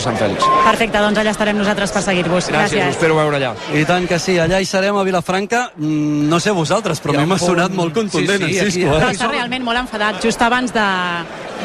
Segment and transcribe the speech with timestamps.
[0.00, 0.44] Sant Fèlix.
[0.64, 2.48] Perfecte, doncs allà estarem nosaltres per seguir-vos.
[2.48, 2.88] Gràcies, Gràcies.
[2.88, 3.54] us espero veure allà.
[3.74, 5.70] I tant que sí, allà hi serem a Vilafranca.
[5.76, 8.72] Mm, No sé vosaltres, però a mi m'ha sonat molt contundent Sí, sí, en aquí-
[8.72, 8.90] Cisco.
[8.98, 9.12] Però Eh?
[9.14, 10.22] està realment molt enfadat.
[10.22, 10.80] Just abans de,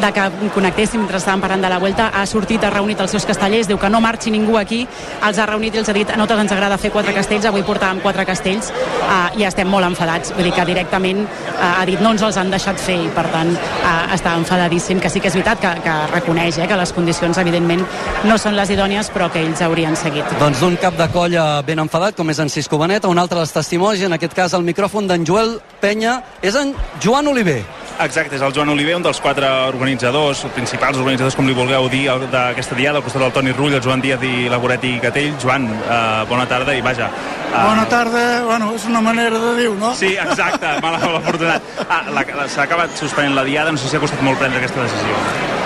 [0.02, 3.26] de que connectéssim mentre estàvem parlant de la Vuelta, ha sortit, ha reunit els seus
[3.26, 4.88] castellers, diu que no marxi ningú aquí,
[5.26, 7.62] els ha reunit i els ha dit a nosaltres ens agrada fer quatre castells, avui
[7.64, 10.34] portàvem quatre castells uh, i estem molt enfadats.
[10.34, 13.28] Vull dir que directament uh, ha dit no ens els han deixat fer i per
[13.32, 16.92] tant uh, està enfadadíssim, que sí que és veritat que, que reconeix eh, que les
[16.92, 17.86] condicions evidentment
[18.26, 20.26] no són les idònies però que ells haurien seguit.
[20.40, 23.54] Doncs d'un cap de colla ben enfadat, com és en Cisco Benet, un altre dels
[23.54, 27.62] testimonis, en aquest cas el micròfon d'en Joel Penya, és en Joan Oliver.
[28.04, 32.10] Exacte, és el Joan Oliver, un dels quatre organitzadors, principals organitzadors, com li vulgueu dir,
[32.32, 35.38] d'aquesta diada, al costat del Toni Rull, el Joan Díaz i la Goretti Gatell.
[35.42, 37.08] Joan, eh, bona tarda i vaja.
[37.08, 39.94] eh, Bona tarda, bueno, és una manera de dir, no?
[39.96, 41.62] Sí, exacte, mal, mal afortunat.
[41.88, 42.04] Ah,
[42.48, 45.65] S'ha acabat suspenent la diada, no sé si ha costat molt prendre aquesta decisió.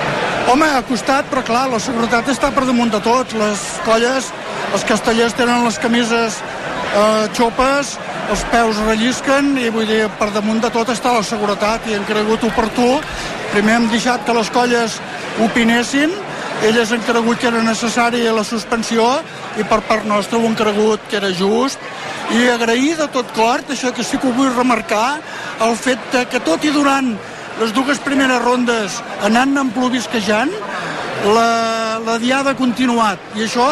[0.50, 3.36] Home, ha costat, però clar, la seguretat està per damunt de tots.
[3.38, 4.32] Les colles,
[4.74, 7.92] els castellers tenen les camises eh, xopes,
[8.34, 12.10] els peus rellisquen i vull dir, per damunt de tot està la seguretat i hem
[12.10, 12.88] cregut oportú.
[13.54, 14.98] Primer hem deixat que les colles
[15.46, 16.18] opinessin,
[16.66, 19.06] elles han cregut que era necessària la suspensió
[19.62, 21.78] i per part nostra ho han cregut que era just
[22.34, 25.20] i agrair de tot cor, això que sí que ho vull remarcar,
[25.62, 27.14] el fet que tot i durant
[27.60, 30.52] les dues primeres rondes anant en plovisquejant,
[31.36, 33.20] la, la diada ha continuat.
[33.36, 33.68] I això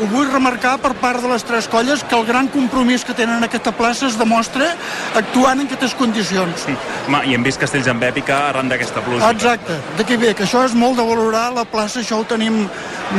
[0.00, 3.40] ho vull remarcar per part de les tres colles, que el gran compromís que tenen
[3.40, 4.70] en aquesta plaça es demostra
[5.18, 6.66] actuant en aquestes condicions.
[7.08, 9.32] Home, I hem vist castells amb èpica arran d'aquesta pluja.
[9.32, 12.62] Exacte, d'aquí ve, que això és molt de valorar, la plaça això ho tenim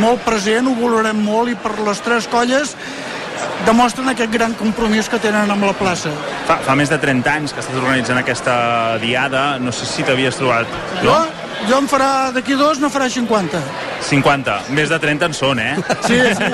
[0.01, 2.75] molt present, ho valorem molt i per les tres colles
[3.65, 6.09] demostren aquest gran compromís que tenen amb la plaça.
[6.47, 10.35] Fa, fa més de 30 anys que estàs organitzant aquesta diada, no sé si t'havies
[10.39, 10.67] trobat...
[11.03, 11.15] Jo,
[11.69, 13.61] jo em farà, d'aquí dos no farà 50.
[14.07, 15.75] 50, més de 30 en són, eh?
[16.07, 16.47] Sí, sí, sí.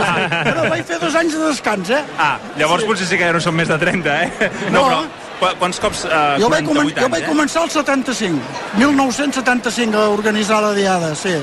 [0.50, 2.02] Però vaig fer dos anys de descans, eh?
[2.20, 2.90] Ah, llavors sí.
[2.92, 4.52] potser sí que ja no són més de 30, eh?
[4.76, 4.84] No.
[4.84, 5.00] però
[5.40, 6.04] qu- quants cops...
[6.10, 8.42] Uh, Jo vaig, comen 48 jo vaig anys, començar el 75,
[8.82, 11.36] 1975 a organitzar la diada, sí.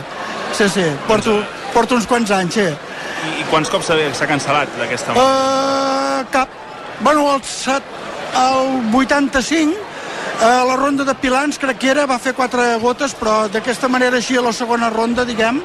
[0.54, 1.38] Sí, sí, porto,
[1.72, 2.68] porto uns quants anys, sí.
[3.24, 3.32] Eh?
[3.32, 5.24] I, I quants cops s'ha cancel·lat d'aquesta manera?
[5.24, 6.60] Uh, cap.
[7.00, 7.82] Bueno, el, set,
[8.38, 9.74] el 85,
[10.44, 14.20] a la ronda de Pilans, crec que era, va fer quatre gotes, però d'aquesta manera
[14.20, 15.62] així a la segona ronda, diguem,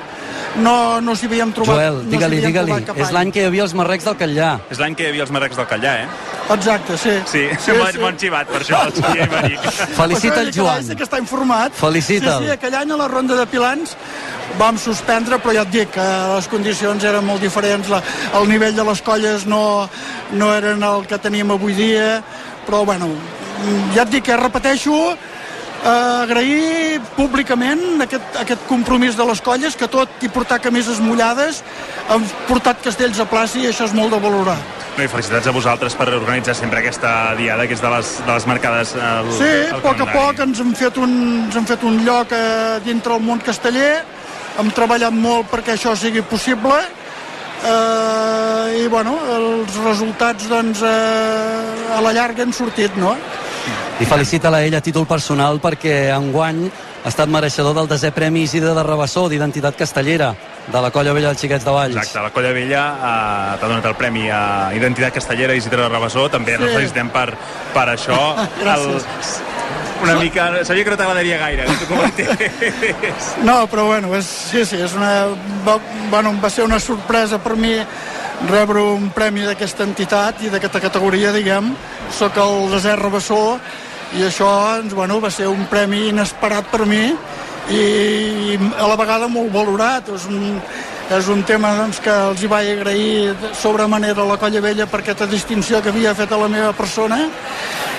[0.58, 1.78] no, no s'hi havíem trobat.
[1.78, 2.96] Joel, no digue-li, havíem digue-li.
[2.96, 3.14] És any.
[3.16, 4.50] l'any que hi havia els marrecs del Catllà.
[4.74, 6.08] És l'any que hi havia els marrecs del Callà, eh?
[6.50, 7.14] Exacte, sí.
[7.30, 9.66] Sí, sí, bon, bon xivat, per això, el Xavier Maric.
[10.00, 10.82] Felicita el Joan.
[10.82, 11.76] és que està informat.
[11.78, 12.42] Felicita'l.
[12.42, 13.94] Sí, sí, aquell any a la ronda de Pilans
[14.58, 18.02] vam suspendre, però ja et dic que les condicions eren molt diferents, la,
[18.40, 19.64] el nivell de les colles no,
[20.34, 22.24] no eren el que teníem avui dia,
[22.66, 23.12] però bueno,
[23.94, 24.98] ja et dic que repeteixo,
[25.86, 31.64] agrair públicament aquest, aquest compromís de les colles, que tot i portar camises mullades
[32.10, 34.58] han portat castells a plaça i això és molt de valorar.
[34.98, 38.32] No, i felicitats a vosaltres per organitzar sempre aquesta diada, que és de les, de
[38.34, 41.14] les marcades al, Sí, al a poc a poc ens hem fet un,
[41.46, 44.02] ens hem fet un lloc eh, dintre el món casteller,
[44.60, 46.76] hem treballat molt perquè això sigui possible
[47.64, 53.16] eh, i bueno, els resultats doncs eh, a la llarga han sortit, no?
[54.00, 56.70] I felicita-la ella a títol personal perquè enguany
[57.04, 60.34] ha estat mereixedor del desè Premi Isidre de Rabassó d'Identitat Castellera
[60.70, 61.96] de la Colla Vella dels Xiquets de Valls.
[61.96, 64.42] Exacte, la Colla Vella eh, t'ha donat el Premi a
[64.76, 66.64] Identitat Castellera i Isidre de Rabassó, també Sí.
[66.64, 67.28] ens felicitem per,
[67.74, 68.20] per això.
[68.64, 69.40] Gràcies.
[70.04, 70.64] una mica...
[70.64, 73.34] Sabia que no t'agradaria gaire, que t'ho comentés.
[73.44, 75.26] No, però bueno, és, sí, sí, és una,
[75.68, 75.76] va,
[76.10, 77.74] bueno, va ser una sorpresa per mi
[78.48, 81.74] rebre un premi d'aquesta entitat i d'aquesta categoria, diguem.
[82.16, 83.60] Soc el desert Rabassó
[84.18, 87.04] i això doncs, bueno, va ser un premi inesperat per mi
[87.70, 90.10] i a la vegada molt valorat.
[90.16, 90.62] És un,
[91.10, 94.88] és un tema doncs, que els hi vaig agrair sobre manera a la Colla Vella
[94.90, 97.26] per aquesta distinció que havia fet a la meva persona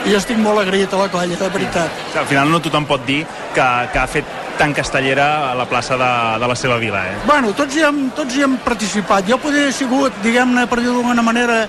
[0.08, 2.04] i estic molt agraït a la colla, de veritat.
[2.16, 3.22] Al final no tothom pot dir
[3.54, 7.16] que, que ha fet tan castellera a la plaça de, de la seva vila, eh?
[7.26, 9.28] Bueno, tots hi hem, tots hi hem participat.
[9.28, 11.62] Jo podria haver sigut, diguem-ne, per dir-ho d'alguna manera,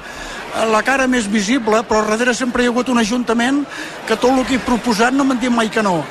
[0.71, 3.63] la cara més visible, però darrere sempre hi ha hagut un ajuntament
[4.07, 6.01] que tot el que he proposat no m'han dit mai que no.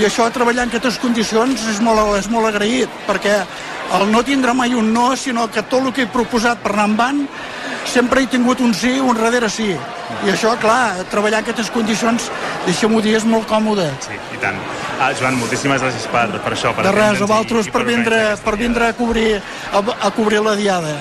[0.00, 3.42] I això, treballar en aquestes condicions, és molt, és molt agraït, perquè
[3.98, 6.88] el no tindrà mai un no, sinó que tot el que he proposat per anar
[6.92, 7.26] endavant
[7.88, 9.72] sempre he tingut un sí, un darrere sí.
[10.22, 12.28] I això, clar, treballar en aquestes condicions,
[12.66, 13.88] deixem-ho dir, és molt còmode.
[14.04, 14.58] Sí, i tant.
[15.02, 16.70] Ah, Joan, moltíssimes gràcies per, per això.
[16.76, 19.40] Per De res, a vosaltres per vindre, per vindre a cobrir,
[19.72, 20.94] a, a cobrir la diada.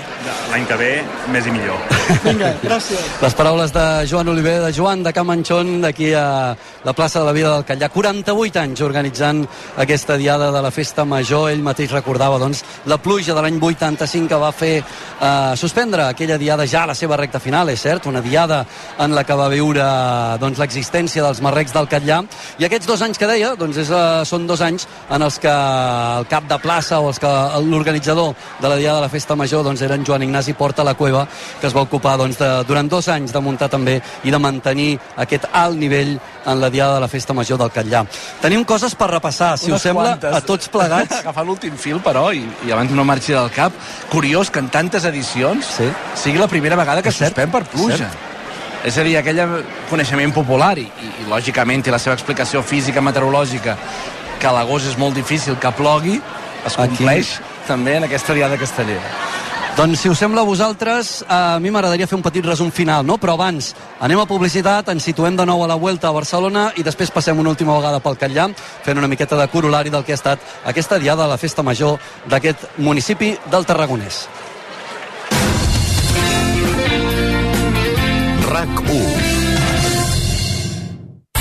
[0.51, 0.89] l'any que ve
[1.31, 1.77] més i millor.
[2.25, 3.03] Vinga, gràcies.
[3.21, 7.35] Les paraules de Joan Oliver, de Joan de Camanchón, d'aquí a la plaça de la
[7.35, 7.89] Vida del Catllà.
[7.93, 9.45] 48 anys organitzant
[9.77, 11.49] aquesta diada de la festa major.
[11.51, 16.39] Ell mateix recordava doncs, la pluja de l'any 85 que va fer eh, suspendre aquella
[16.41, 18.65] diada ja a la seva recta final, és cert, una diada
[18.99, 19.83] en la que va viure
[20.41, 22.21] doncs, l'existència dels marrecs del Catllà.
[22.59, 25.51] I aquests dos anys que deia, doncs és, eh, són dos anys en els que
[25.51, 27.27] el cap de plaça o els que
[27.65, 31.27] l'organitzador de la diada de la festa major doncs, eren Joan Ignasi Porta la Cueva,
[31.59, 34.97] que es va ocupar doncs, de, durant dos anys de muntar també i de mantenir
[35.17, 38.05] aquest alt nivell en la diada de la festa major del Catllà.
[38.41, 40.35] Tenim coses per repassar, si Unes us sembla, quantes.
[40.35, 41.19] a tots plegats.
[41.21, 43.73] Agafant l'últim fil, però, i, i abans no marxi del cap,
[44.09, 45.87] curiós que en tantes edicions Sí.
[46.15, 47.97] sigui la primera vegada que suspèn per pluja.
[47.97, 48.30] cert.
[48.85, 49.41] És a dir, aquell
[49.89, 53.77] coneixement popular i, i, i lògicament té la seva explicació física, meteorològica,
[54.41, 56.17] que a l'agost és molt difícil que plogui,
[56.65, 56.97] es Aquí.
[56.97, 57.35] compleix
[57.67, 59.13] també en aquesta diada castellera.
[59.71, 63.15] Doncs si us sembla a vosaltres, a mi m'agradaria fer un petit resum final, no?
[63.21, 63.69] Però abans
[64.03, 67.39] anem a publicitat, ens situem de nou a la Vuelta a Barcelona i després passem
[67.39, 68.49] una última vegada pel Catllà
[68.83, 72.01] fent una miqueta de corolari del que ha estat aquesta diada de la festa major
[72.27, 74.25] d'aquest municipi del Tarragonès.
[78.51, 79.51] RAC1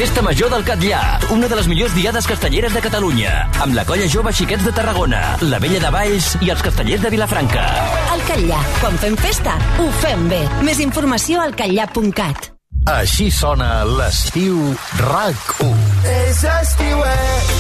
[0.01, 1.01] Festa Major del Catllà,
[1.35, 5.19] una de les millors diades castelleres de Catalunya, amb la colla jove Xiquets de Tarragona,
[5.45, 7.67] la Vella de Valls i els castellers de Vilafranca.
[8.15, 10.41] Al Catllà, quan fem festa, ho fem bé.
[10.65, 12.49] Més informació al catllà.cat.
[12.95, 14.73] Així sona l'estiu
[15.03, 15.85] RAC1.
[16.15, 17.55] És estiuet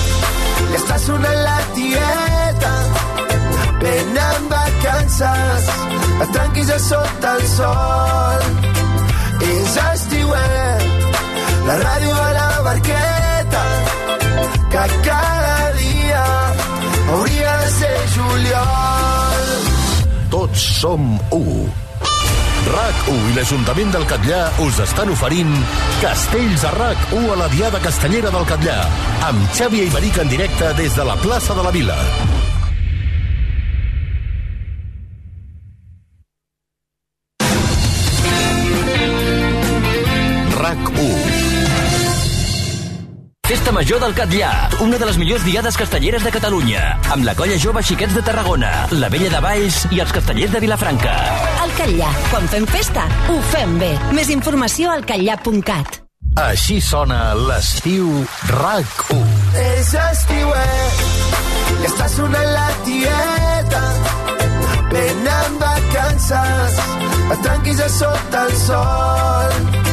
[0.71, 2.75] i està sonant la tieta
[3.85, 5.71] venen vacances
[6.25, 8.70] et tranquis a sota el sol
[9.47, 10.87] és estiuet
[11.67, 13.65] la ràdio a la barqueta
[14.73, 16.25] que cada dia
[17.15, 19.47] hauria de ser juliol
[20.31, 21.45] Tots som u.
[22.71, 25.55] RAC1 i l'Ajuntament del Catllà us estan oferint
[26.03, 28.77] Castells a RAC1 a la Diada Castellera del Catllà
[29.31, 31.99] amb Xavi Iberic en directe des de la plaça de la Vila.
[40.71, 41.51] RAC1
[43.51, 44.51] Festa Major del Catllà,
[44.85, 48.69] una de les millors diades castelleres de Catalunya, amb la colla jove Xiquets de Tarragona,
[48.95, 51.17] la Vella de Valls i els castellers de Vilafranca.
[51.65, 53.91] Al Catllà, quan fem festa, ho fem bé.
[54.15, 55.99] Més informació al catllà.cat.
[56.39, 58.23] Així sona l'estiu
[58.55, 59.27] RAC1.
[59.67, 61.05] és estiuet
[61.83, 63.85] i està sonant la tieta
[64.95, 66.83] venen vacances
[67.35, 69.90] et tranquis a sota el sol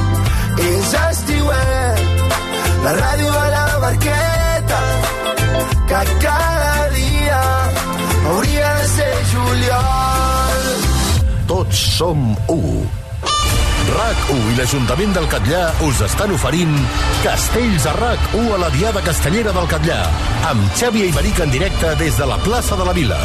[0.58, 2.02] és estiuet
[2.84, 4.82] la ràdio a la barqueta
[5.90, 7.42] que cada dia
[8.32, 10.64] hauria de ser juliol
[11.48, 12.62] Tots som u.
[13.88, 16.74] RAC1 i l'Ajuntament del Catllà us estan oferint
[17.24, 20.02] Castells a RAC1 a la Diada Castellera del Catllà
[20.52, 23.22] amb Xavi Iberic en directe des de la plaça de la Vila.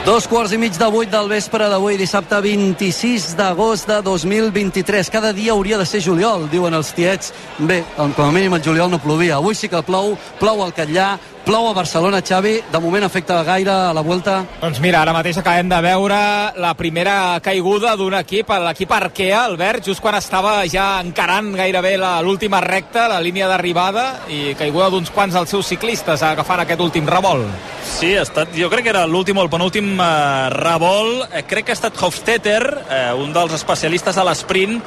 [0.00, 5.10] Dos quarts i mig de vuit del vespre d'avui, dissabte 26 d'agost de 2023.
[5.12, 7.34] Cada dia hauria de ser juliol, diuen els tiets.
[7.58, 9.36] Bé, com a mínim el juliol no plovia.
[9.36, 11.18] Avui sí que plou, plou al Catllà,
[11.50, 12.60] plou a Barcelona, Xavi.
[12.70, 14.44] De moment afecta gaire a la Vuelta.
[14.60, 16.18] Doncs mira, ara mateix acabem de veure
[16.62, 22.20] la primera caiguda d'un equip, l'equip Arkea, Albert, just quan estava ja encarant gairebé la-
[22.22, 27.08] l'última recta, la línia d'arribada, i caiguda d'uns quants dels seus ciclistes agafant aquest últim
[27.10, 27.48] revolt.
[27.82, 31.34] Sí, ha estat, jo crec que era l'últim o el penúltim eh, revolt.
[31.34, 34.78] Eh, crec que ha estat Hofstetter, eh, un dels especialistes a l'esprint,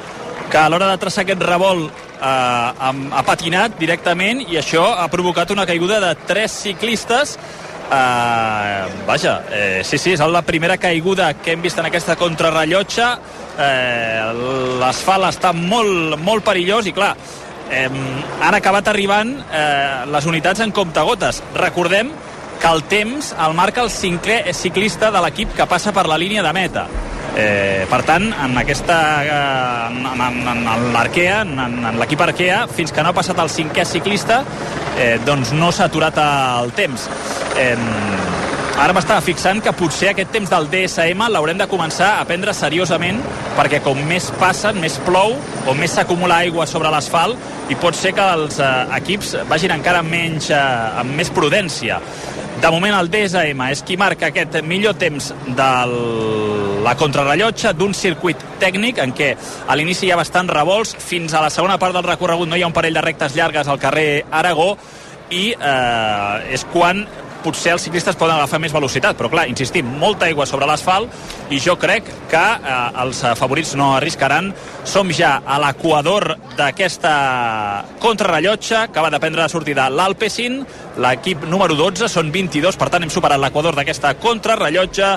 [0.50, 1.92] que a l'hora de traçar aquest revolt
[2.24, 7.38] eh, ha, patinat directament i això ha provocat una caiguda de tres ciclistes
[7.84, 13.08] Uh, vaja, eh, sí, sí, és la primera caiguda que hem vist en aquesta contrarrellotge.
[13.60, 17.12] Eh, L'asfalt està molt, molt perillós i, clar,
[17.70, 17.88] eh,
[18.40, 21.42] han acabat arribant eh, les unitats en comptagotes.
[21.60, 22.10] Recordem
[22.60, 26.42] que el temps el marca el cinquè ciclista de l'equip que passa per la línia
[26.42, 26.88] de meta.
[27.34, 28.96] Eh, per tant, en aquesta
[29.88, 33.50] en, en, en, en l'Arkea, en, en, l'equip Arkea, fins que no ha passat el
[33.50, 34.44] cinquè ciclista,
[34.94, 37.08] eh, doncs no s'ha aturat el temps.
[37.58, 37.74] Eh,
[38.78, 43.18] ara m'estava fixant que potser aquest temps del DSM l'haurem de començar a prendre seriosament
[43.58, 45.34] perquè com més passen, més plou
[45.66, 50.06] o més s'acumula aigua sobre l'asfalt i pot ser que els eh, equips vagin encara
[50.06, 50.62] menys, eh,
[51.02, 51.98] amb més prudència.
[52.62, 55.70] De moment el DSM és qui marca aquest millor temps de
[56.84, 61.40] la contrarrellotge d'un circuit tècnic en què a l'inici hi ha bastants revolts, fins a
[61.40, 64.24] la segona part del recorregut no hi ha un parell de rectes llargues al carrer
[64.30, 64.74] Aragó
[65.32, 67.06] i eh, és quan
[67.44, 71.12] potser els ciclistes poden agafar més velocitat, però clar, insistim, molta aigua sobre l'asfalt
[71.52, 74.50] i jo crec que eh, els favorits no arriscaran.
[74.88, 77.14] Som ja a l'equador d'aquesta
[78.04, 80.60] contrarrellotge que va de prendre la sortida l'Alpecin,
[81.04, 85.14] l'equip número 12, són 22, per tant hem superat l'equador d'aquesta contrarrellotge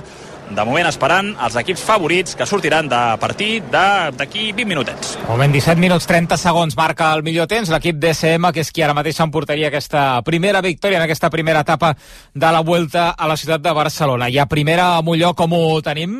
[0.50, 5.16] de moment esperant els equips favorits que sortiran de partir d'aquí 20 minutets.
[5.20, 8.86] De moment 17 minuts 30 segons marca el millor temps l'equip DSM que és qui
[8.86, 11.94] ara mateix s'emportaria aquesta primera victòria en aquesta primera etapa
[12.34, 14.30] de la Vuelta a la ciutat de Barcelona.
[14.30, 16.18] I a primera a Molló com ho tenim?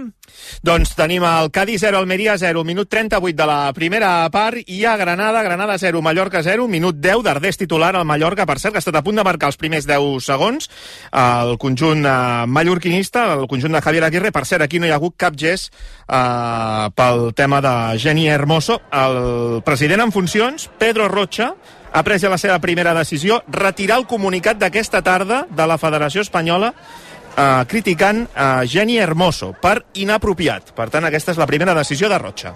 [0.64, 4.96] Doncs tenim el Cádiz 0, Almeria 0, minut 38 de la primera part i a
[4.98, 8.84] Granada, Granada 0, Mallorca 0, minut 10 d'Ardés titular al Mallorca, per cert, que ha
[8.84, 10.70] estat a punt de marcar els primers 10 segons
[11.12, 14.98] el conjunt eh, mallorquinista, el conjunt de Javier Aguirre, per cert, aquí no hi ha
[15.00, 18.80] hagut cap gest eh, pel tema de Geni Hermoso.
[18.92, 21.54] El president en funcions, Pedro Rocha,
[21.92, 26.26] ha pres ja la seva primera decisió, retirar el comunicat d'aquesta tarda de la Federació
[26.26, 30.74] Espanyola eh, criticant a Geni Hermoso per inapropiat.
[30.76, 32.54] Per tant, aquesta és la primera decisió de Rocha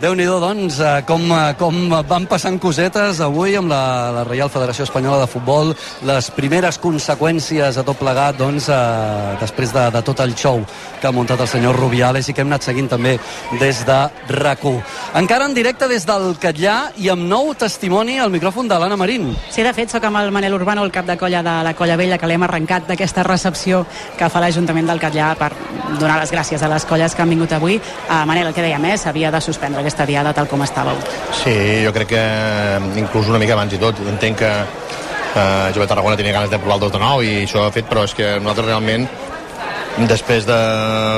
[0.00, 1.74] déu nhi doncs, eh, com, eh, com
[2.06, 5.72] van passant cosetes avui amb la, la Reial Federació Espanyola de Futbol,
[6.06, 10.62] les primeres conseqüències a tot plegat, doncs, eh, després de, de tot el show
[11.00, 13.16] que ha muntat el senyor Rubiales i que hem anat seguint també
[13.58, 13.98] des de
[14.34, 14.58] rac
[15.14, 19.28] Encara en directe des del Catllà i amb nou testimoni al micròfon de l'Anna Marín.
[19.50, 21.96] Sí, de fet, sóc amb el Manel Urbano, el cap de colla de la Colla
[21.96, 23.84] Vella, que l'hem arrencat d'aquesta recepció
[24.18, 25.52] que fa l'Ajuntament del Catllà per
[25.98, 27.78] donar les gràcies a les colles que han vingut avui.
[28.08, 31.00] Uh, Manel, el que dèiem, eh, s'havia de suspendre aquesta diada tal com estàveu.
[31.40, 32.24] Sí, jo crec que
[33.00, 34.04] inclús una mica abans i tot.
[34.12, 37.64] Entenc que eh, Jove Tarragona tenia ganes de provar el 2 de 9 i això
[37.64, 39.08] ha fet, però és que nosaltres realment
[40.06, 40.56] després de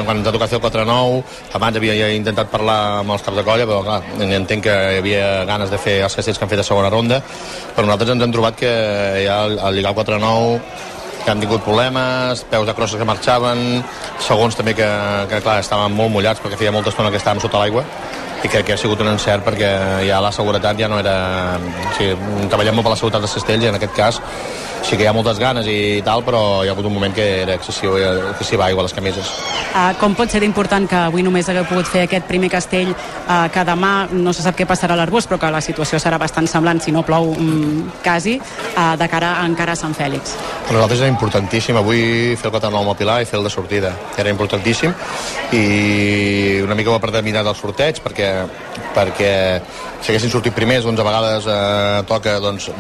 [0.06, 1.18] quan ens ha tocat fer el 4-9
[1.58, 5.00] abans havia ja intentat parlar amb els caps de colla però clar, entenc que hi
[5.02, 8.24] havia ganes de fer els castells que han fet a segona ronda però nosaltres ens
[8.24, 8.72] hem trobat que
[9.26, 10.56] ja al, al lligar el 4-9
[11.20, 13.82] que han tingut problemes, peus de crosses que marxaven,
[14.24, 14.88] segons també que,
[15.28, 17.84] que clar, estaven molt mullats perquè feia molta estona que estàvem sota l'aigua
[18.44, 19.70] i crec que ha sigut un encert perquè
[20.08, 21.14] ja la seguretat ja no era...
[21.60, 22.16] O sigui,
[22.48, 24.20] treballem molt per la seguretat dels castells i en aquest cas
[24.82, 27.26] sí que hi ha moltes ganes i tal, però hi ha hagut un moment que
[27.42, 27.96] era excessiu,
[28.32, 29.30] excessiva aigua a les camises.
[29.70, 33.46] Uh, com pot ser d'important que avui només hagueu pogut fer aquest primer castell, uh,
[33.52, 36.48] que demà no se sap què passarà a l'Arbós, però que la situació serà bastant
[36.50, 40.34] semblant, si no plou um, quasi, uh, de cara a encara a Sant Fèlix?
[40.66, 43.52] Per nosaltres era importantíssim avui fer el 4 amb el Pilar i fer el de
[43.52, 43.92] sortida.
[44.18, 44.94] Era importantíssim
[45.56, 48.30] i una mica ho he predeminat el sorteig perquè,
[48.96, 49.32] perquè
[50.00, 52.70] si haguessin sortit primers, doncs a vegades eh, toca doncs,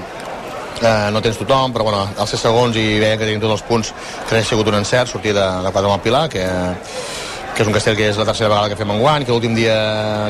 [0.82, 3.66] eh, no tens tothom, però bueno, als 6 segons i veiem que tenim tots els
[3.68, 3.92] punts,
[4.28, 6.46] que ha sigut un encert sortir de, de 4 amb el Pilar, que,
[7.54, 9.54] que és un castell que és la tercera vegada que fem en guany, que l'últim
[9.56, 9.76] dia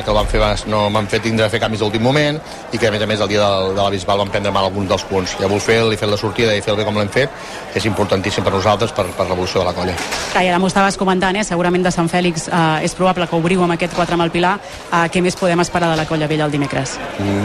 [0.03, 2.39] que el vam fer no vam fer tindre a fer canvis d'últim moment
[2.71, 4.67] i que a més a més el dia del, de la Bisbal vam prendre mal
[4.67, 5.35] alguns dels punts.
[5.39, 7.29] I avui fer-li fer la sortida i fer bé com l'hem fet
[7.75, 9.95] és importantíssim per nosaltres per, per l'evolució de la colla.
[10.31, 11.45] Clar, i ara m'ho estaves comentant, eh?
[11.47, 14.57] segurament de Sant Fèlix eh, és probable que obriu amb aquest 4 amb el Pilar.
[14.89, 16.97] Eh, què més podem esperar de la colla vella el dimecres?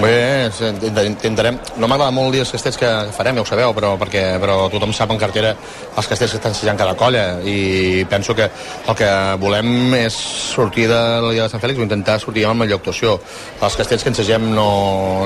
[0.03, 0.17] Bé,
[1.07, 1.61] intentarem...
[1.77, 4.95] No m'agrada molt dir els castells que farem, ja ho sabeu, però, perquè, però tothom
[4.97, 9.11] sap en cartera els castells que estan sejant cada colla i penso que el que
[9.43, 9.66] volem
[9.99, 13.17] és sortir de la Lliga de Sant Fèlix o intentar sortir amb la millor actuació.
[13.61, 14.69] Els castells que ensegem no,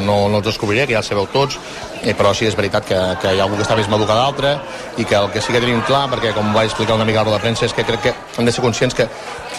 [0.04, 1.58] no, no els descobriré, que ja els sabeu tots,
[2.02, 4.16] i, però sí és veritat que, que hi ha algú que està més madur que
[4.16, 4.54] l'altre
[4.98, 7.28] i que el que sí que tenim clar, perquè com vaig explicar una mica a
[7.28, 9.08] la de premsa, és que crec que hem de ser conscients que,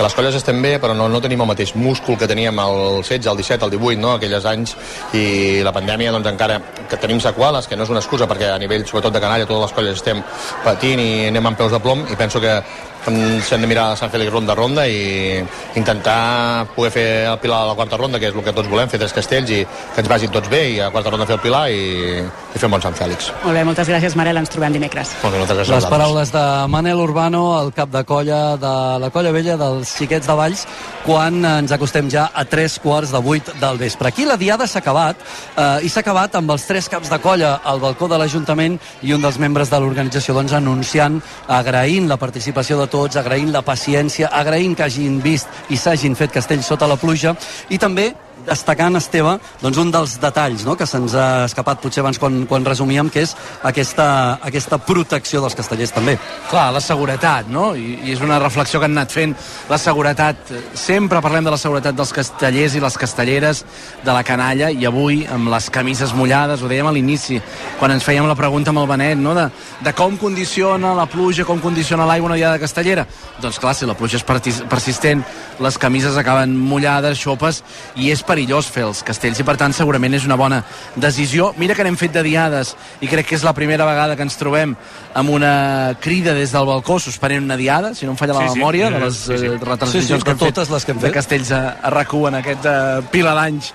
[0.01, 3.03] que les colles estem bé, però no, no tenim el mateix múscul que teníem al
[3.03, 4.15] 16, al 17, al 18, no?
[4.17, 4.73] aquelles anys,
[5.13, 6.57] i la pandèmia doncs encara
[6.89, 9.67] que tenim seqüeles, que no és una excusa perquè a nivell sobretot de canalla totes
[9.67, 10.23] les colles estem
[10.65, 12.55] patint i anem amb peus de plom i penso que
[13.01, 15.41] s'han de mirar Sant Fèlix ronda a ronda i
[15.75, 18.89] intentar poder fer el Pilar a la quarta ronda, que és el que tots volem,
[18.89, 21.39] fer tres castells i que ens vagin tots bé i a la quarta ronda fer
[21.39, 23.31] el Pilar i, i fer un bon Sant Fèlix.
[23.43, 25.15] Molt bé, moltes gràcies Marel, ens trobem dimecres.
[25.23, 29.09] Molt bé, moltes gràcies Les paraules de Manel Urbano, el cap de colla de la
[29.09, 30.65] colla vella dels xiquets de Valls,
[31.05, 34.11] quan ens acostem ja a tres quarts de vuit del vespre.
[34.11, 37.57] Aquí la diada s'ha acabat eh, i s'ha acabat amb els tres caps de colla
[37.63, 42.79] al balcó de l'Ajuntament i un dels membres de l'organització doncs, anunciant, agraint la participació
[42.81, 46.99] de tots, agraint la paciència, agraint que hagin vist i s'hagin fet castells sota la
[46.99, 47.35] pluja
[47.69, 48.11] i també
[48.45, 50.75] destacant, Esteve, doncs un dels detalls no?
[50.79, 53.35] que se'ns ha escapat potser abans quan, quan resumíem, que és
[53.67, 54.07] aquesta,
[54.47, 56.17] aquesta protecció dels castellers també.
[56.49, 57.71] Clar, la seguretat, no?
[57.75, 59.35] I, I és una reflexió que han anat fent.
[59.69, 63.63] La seguretat, sempre parlem de la seguretat dels castellers i les castelleres
[64.03, 67.39] de la canalla, i avui, amb les camises mullades, ho dèiem a l'inici,
[67.79, 69.35] quan ens fèiem la pregunta amb el Benet, no?
[69.37, 69.47] de,
[69.85, 73.05] de com condiciona la pluja, com condiciona l'aigua una diada castellera.
[73.41, 75.23] Doncs clar, si la pluja és persistent,
[75.61, 77.61] les camises acaben mullades, xopes,
[77.95, 80.61] i és perillós fer els castells i per tant segurament és una bona
[80.95, 81.51] decisió.
[81.59, 82.73] Mira que n'hem fet de diades
[83.03, 84.75] i crec que és la primera vegada que ens trobem
[85.13, 88.53] amb una crida des del balcó suspenent una diada, si no em falla la Sí,
[88.53, 88.59] sí.
[88.59, 89.45] memòria, de Mm, les sí, sí.
[89.45, 91.13] eh, retransmissions Sí, sí, que hem de totes les que hem de fet.
[91.13, 93.73] castells a, a rac en aquest eh, pila d'anys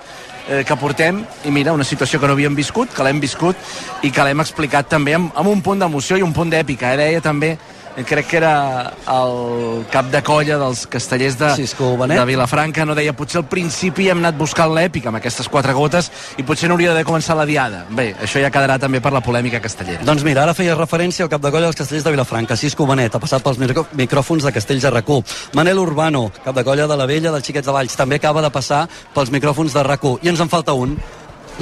[0.49, 3.55] eh, que portem i mira, una situació que no havíem viscut, que l'hem viscut
[4.03, 6.93] i que l'hem explicat també amb, amb un punt d'emoció i un punt d'èpica.
[6.93, 6.97] Eh?
[6.97, 7.57] Deia també
[8.05, 11.49] crec que era el cap de colla dels castellers de,
[11.97, 12.19] Benet.
[12.19, 16.11] de Vilafranca, no deia potser al principi hem anat buscant l'èpica amb aquestes quatre gotes
[16.37, 17.85] i potser no hauria d'haver començat la diada.
[17.89, 20.05] Bé, això ja quedarà també per la polèmica castellera.
[20.05, 23.15] Doncs mira, ara feia referència al cap de colla dels castellers de Vilafranca, Cisco Benet,
[23.15, 23.57] ha passat pels
[23.97, 25.37] micròfons de Castells de RAC1.
[25.57, 28.53] Manel Urbano, cap de colla de la Vella dels Xiquets de Valls, també acaba de
[28.53, 28.85] passar
[29.15, 30.19] pels micròfons de RAC1.
[30.21, 30.97] I ens en falta un,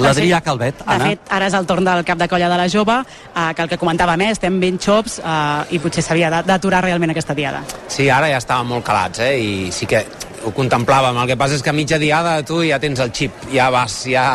[0.02, 0.82] l'Adrià Calvet.
[0.86, 3.62] De fet, ara és el torn del cap de colla de la jove, eh, que
[3.64, 7.62] el que comentava més, estem ben xops eh, i potser s'havia d'aturar realment aquesta diada.
[7.88, 9.34] Sí, ara ja estàvem molt calats, eh?
[9.40, 10.04] I sí que
[10.44, 11.16] ho contemplàvem.
[11.22, 14.04] El que passa és que a mitja diada tu ja tens el xip, ja vas,
[14.10, 14.28] ja...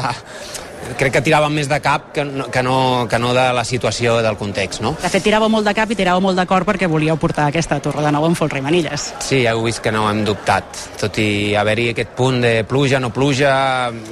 [0.98, 2.76] Crec que tiràvem més de cap que no, que no,
[3.10, 4.94] que no de la situació del context, no?
[5.02, 7.80] De fet, tiràveu molt de cap i tiràveu molt de cor perquè volíeu portar aquesta
[7.84, 9.08] torre de nou en folre i manilles.
[9.24, 10.84] Sí, ja heu vist que no hem dubtat.
[11.02, 13.54] Tot i haver-hi aquest punt de pluja, no pluja,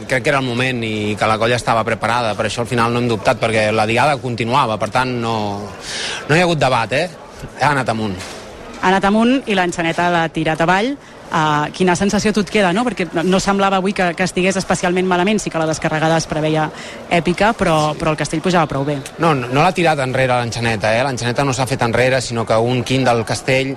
[0.07, 2.33] crec que era el moment i que la colla estava preparada.
[2.37, 4.79] Per això al final no hem dubtat, perquè la diada continuava.
[4.81, 5.35] Per tant, no,
[6.29, 7.07] no hi ha hagut debat, eh?
[7.59, 8.17] Ha anat amunt.
[8.79, 10.93] Ha anat amunt i l'enxaneta l'ha tirat avall.
[11.29, 12.81] Uh, quina sensació tu et queda, no?
[12.87, 16.63] Perquè no semblava avui que, que estigués especialment malament, sí que la descarregada es preveia
[17.13, 18.97] èpica, però, però el castell pujava prou bé.
[19.21, 21.03] No, no, no l'ha tirat enrere l'enxaneta, eh?
[21.05, 23.75] L'enxaneta no s'ha fet enrere, sinó que un quint del castell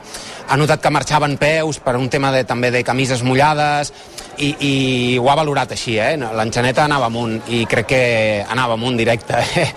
[0.49, 3.93] ha notat que marxava en peus per un tema de, també de camises mullades
[4.39, 4.73] i, i
[5.21, 6.17] ho ha valorat així, eh?
[6.17, 8.03] L'enxaneta anava amunt i crec que
[8.49, 9.69] anava amunt directe, eh?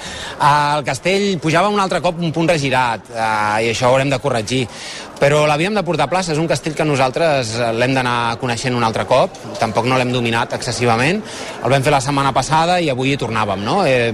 [0.47, 3.65] El castell pujava un altre cop un punt regirat eh?
[3.65, 4.63] i això ho haurem de corregir
[5.19, 8.75] però l'havíem de portar a plaça, és un castell que nosaltres eh, l'hem d'anar coneixent
[8.75, 11.21] un altre cop, tampoc no l'hem dominat excessivament,
[11.63, 13.81] el vam fer la setmana passada i avui hi tornàvem, no?
[13.87, 14.11] Eh,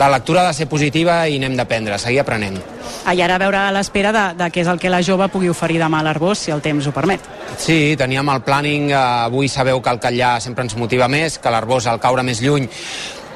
[0.00, 2.58] la lectura ha de ser positiva i n'hem d'aprendre, seguir aprenent.
[3.04, 5.28] Ah, I ara a veure a l'espera de, de què és el que la jove
[5.32, 7.24] pugui oferir demà a l'Arbós, si el temps ho permet.
[7.60, 11.52] Sí, teníem el planning, eh, avui sabeu que el Catllà sempre ens motiva més, que
[11.52, 12.68] l'Arbós al caure més lluny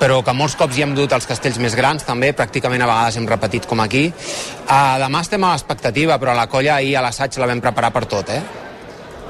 [0.00, 3.20] però que molts cops hi hem dut els castells més grans també, pràcticament a vegades
[3.20, 4.06] hem repetit com aquí.
[4.64, 8.06] Uh, demà estem a l'expectativa, però la colla ahir a l'assaig la vam preparar per
[8.10, 8.63] tot, eh?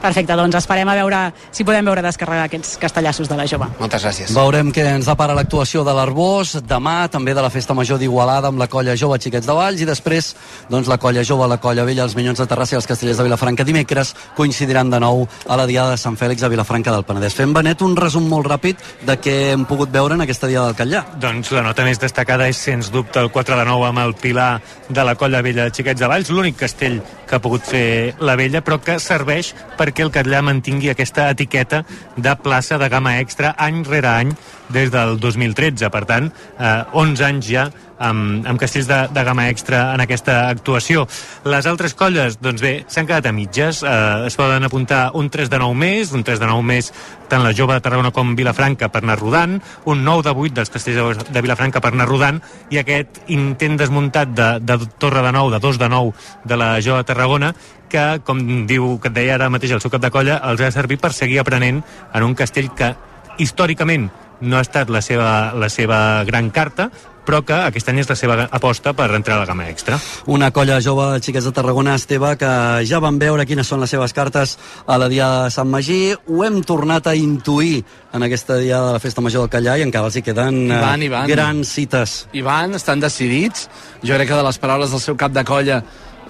[0.04, 1.18] Perfecte, doncs esperem a veure
[1.48, 3.70] si podem veure descarregar aquests castellassos de la jove.
[3.78, 4.34] Moltes gràcies.
[4.36, 8.60] Veurem què ens depara l'actuació de l'Arbós, demà també de la Festa Major d'Igualada amb
[8.60, 10.34] la colla jove Xiquets de Valls i després
[10.68, 13.24] doncs, la colla jove, la colla vella, els Minyons de Terrassa i els Castellers de
[13.30, 17.38] Vilafranca dimecres coincidiran de nou a la Diada de Sant Fèlix a Vilafranca del Penedès.
[17.40, 20.80] Fem, Benet, un resum molt ràpid de què hem pogut veure en aquesta Diada del
[20.82, 21.04] Catllà.
[21.16, 24.52] Doncs la nota més destacada és, sens dubte, el 4 de 9 amb el Pilar
[24.90, 28.36] de la Colla Vella de Xiquets de Valls, l'únic castell que ha pogut fer la
[28.36, 29.54] Vella, però que serveix
[29.94, 31.84] perquè el Catllà mantingui aquesta etiqueta
[32.18, 34.32] de plaça de gamma extra any rere any
[34.68, 35.90] des del 2013.
[35.90, 40.48] Per tant, eh, 11 anys ja amb, amb castells de, de gamma extra en aquesta
[40.48, 41.06] actuació.
[41.48, 43.82] Les altres colles, doncs bé, s'han quedat a mitges.
[43.82, 46.90] Eh, es poden apuntar un 3 de 9 més, un 3 de 9 més
[47.28, 49.56] tant la jove de Tarragona com Vilafranca per anar rodant,
[49.90, 54.34] un 9 de 8 dels castells de, Vilafranca per anar rodant, i aquest intent desmuntat
[54.36, 56.12] de, de Torre de 9, de 2 de 9
[56.44, 57.54] de la jove de Tarragona,
[57.88, 60.68] que, com diu, que et deia ara mateix el seu cap de colla, els ha
[60.68, 62.94] de servir per seguir aprenent en un castell que
[63.38, 66.90] històricament no ha estat la seva, la seva gran carta,
[67.24, 69.96] però que aquest any és la seva aposta per entrar a la gamma extra.
[70.30, 72.50] Una colla jove de xiquets de Tarragona, Esteve, que
[72.84, 76.14] ja van veure quines són les seves cartes a la dia de Sant Magí.
[76.28, 79.86] Ho hem tornat a intuir en aquesta dia de la Festa Major del Callà i
[79.86, 81.28] encara els hi queden I van, eh, i van.
[81.30, 82.16] grans cites.
[82.32, 83.68] I van, estan decidits.
[84.02, 85.80] Jo crec que de les paraules del seu cap de colla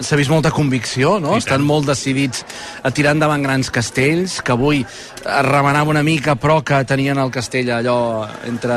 [0.00, 1.36] s'ha vist molta convicció, no?
[1.38, 2.44] Estan molt decidits
[2.82, 7.32] a tirar endavant grans castells, que avui es remenava una mica, però que tenien el
[7.34, 8.76] castell allò entre,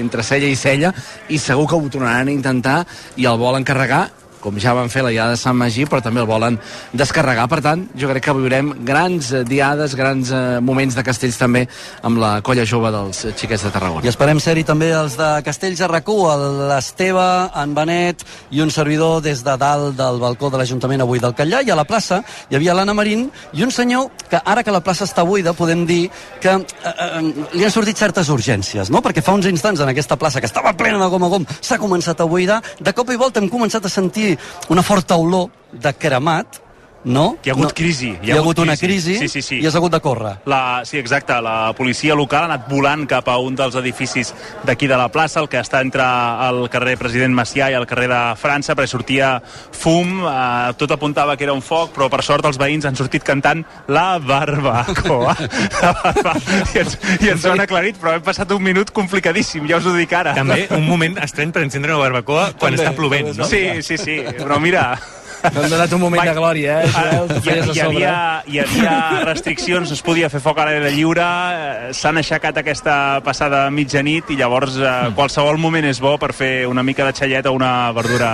[0.00, 0.92] entre cella i cella,
[1.28, 2.82] i segur que ho tornaran a intentar
[3.16, 4.08] i el volen carregar
[4.44, 6.58] com ja van fer la diada de Sant Magí, però també el volen
[6.92, 7.48] descarregar.
[7.48, 11.64] Per tant, jo crec que viurem grans eh, diades, grans eh, moments de castells també
[12.04, 14.04] amb la colla jove dels xiquets de Tarragona.
[14.04, 17.24] I esperem ser-hi també els de Castells a rac l'Esteve,
[17.62, 21.62] en Benet i un servidor des de dalt del balcó de l'Ajuntament avui del Catllà
[21.64, 24.82] i a la plaça hi havia l'Anna Marín i un senyor que ara que la
[24.84, 26.10] plaça està buida podem dir
[26.42, 27.22] que eh, eh,
[27.54, 29.00] li han sortit certes urgències, no?
[29.04, 31.80] Perquè fa uns instants en aquesta plaça que estava plena de gom a gom s'ha
[31.80, 34.33] començat a buidar, de cop i volta hem començat a sentir
[34.68, 36.60] una forta olor de cremat
[37.04, 37.36] No?
[37.44, 37.74] Hi ha hagut no.
[37.76, 38.14] crisi.
[38.22, 39.58] Hi ha, hagut una crisi Sí, sí, sí.
[39.60, 40.38] i has hagut de córrer.
[40.48, 41.36] La, sí, exacte.
[41.44, 44.32] La policia local ha anat volant cap a un dels edificis
[44.64, 46.04] d'aquí de la plaça, el que està entre
[46.48, 51.36] el carrer President Macià i el carrer de França, perquè sortia fum, eh, tot apuntava
[51.36, 55.36] que era un foc, però per sort els veïns han sortit cantant la barbacoa.
[55.82, 56.36] La barba...
[56.72, 59.88] I, ens, I ens ho han aclarit, però hem passat un minut complicadíssim, ja us
[59.88, 60.32] ho dic ara.
[60.38, 63.50] També un moment estrany per encendre una barbacoa quan També, està plovent, no?
[63.50, 64.94] Sí, sí, sí, però mira...
[65.44, 67.26] T'han donat un moment de glòria, eh, Joel?
[67.44, 68.14] Hi, hi, havia,
[68.48, 68.94] hi havia
[69.26, 72.94] restriccions, no es podia fer foc a l'aire lliure, eh, s'han aixecat aquesta
[73.26, 77.48] passada mitjanit i llavors eh, qualsevol moment és bo per fer una mica de xallet
[77.50, 78.30] o una verdura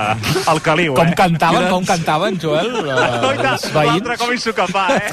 [0.47, 0.95] al caliu.
[0.95, 1.17] Com eh?
[1.19, 2.71] cantaven, com cantaven, Joel?
[2.79, 3.67] eh, veïns?
[3.75, 5.11] l'altre com hi s'ho capà, eh?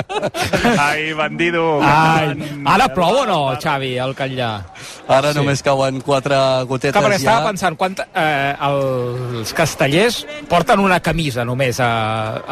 [0.86, 1.80] Ai, bandido.
[1.82, 2.36] Ai,
[2.70, 4.52] ara plou o no, Xavi, al Catllà?
[5.10, 5.40] Ara sí.
[5.40, 6.38] només cauen quatre
[6.70, 7.24] gotetes perquè ja.
[7.24, 11.90] estava pensant, quan, eh, els castellers porten una camisa només a,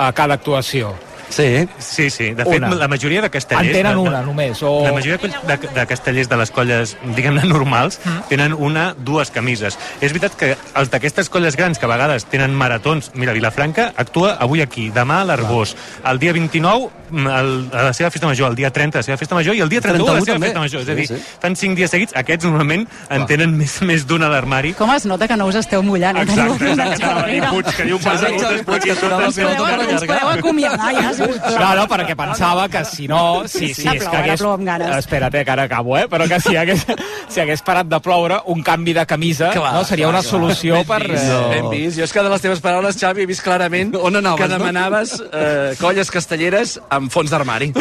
[0.08, 0.94] a cada actuació.
[1.30, 1.68] Sí.
[1.78, 2.30] Sí, sí.
[2.34, 2.70] De fet, Una.
[2.74, 3.66] la majoria de castellers...
[3.68, 6.96] En tenen de, una, només, o- La majoria de, de, de castellers de les colles,
[7.16, 8.28] diguem-ne, normals, Mm.
[8.28, 9.76] tenen una, dues camises.
[10.00, 13.10] És veritat que els d'aquestes colles grans, que a vegades tenen maratons...
[13.14, 15.74] Mira, Vilafranca actua avui aquí, demà a l'Arbós.
[16.04, 19.02] El dia 29, mm, el, a la seva festa major, el dia 30 a la
[19.02, 20.46] seva festa major, i el dia 31 a la 31 seva també.
[20.46, 20.80] festa major.
[20.82, 21.36] És a dir, sí.
[21.42, 22.16] fan cinc dies seguits.
[22.16, 24.72] Aquests normalment en tenen més, més d'una a l'armari.
[24.78, 26.16] Com es nota que no us esteu mullant?
[26.16, 26.22] eh?
[26.22, 30.04] Exacte, exacte, que diu un par de gotes, però aquí a sota Ens podeu, ens
[30.08, 31.12] podeu acomiadar ja.
[31.18, 33.44] No, no, perquè pensava que si no...
[33.48, 34.40] Si, si Ara és plou, que ara hagués...
[34.42, 34.94] plou amb ganes.
[35.02, 36.06] Espera't, eh, que ara acabo, eh?
[36.10, 36.84] Però que si hagués,
[37.28, 40.30] si hagués parat de ploure, un canvi de camisa Clar, no, seria clar, una clar.
[40.30, 41.00] solució Ben per...
[41.10, 41.98] vist, eh, Ben vist.
[41.98, 44.58] Jo és que de les teves paraules, Xavi, he vist clarament On anaves, que no?
[44.58, 47.72] demanaves eh, colles castelleres amb fons d'armari.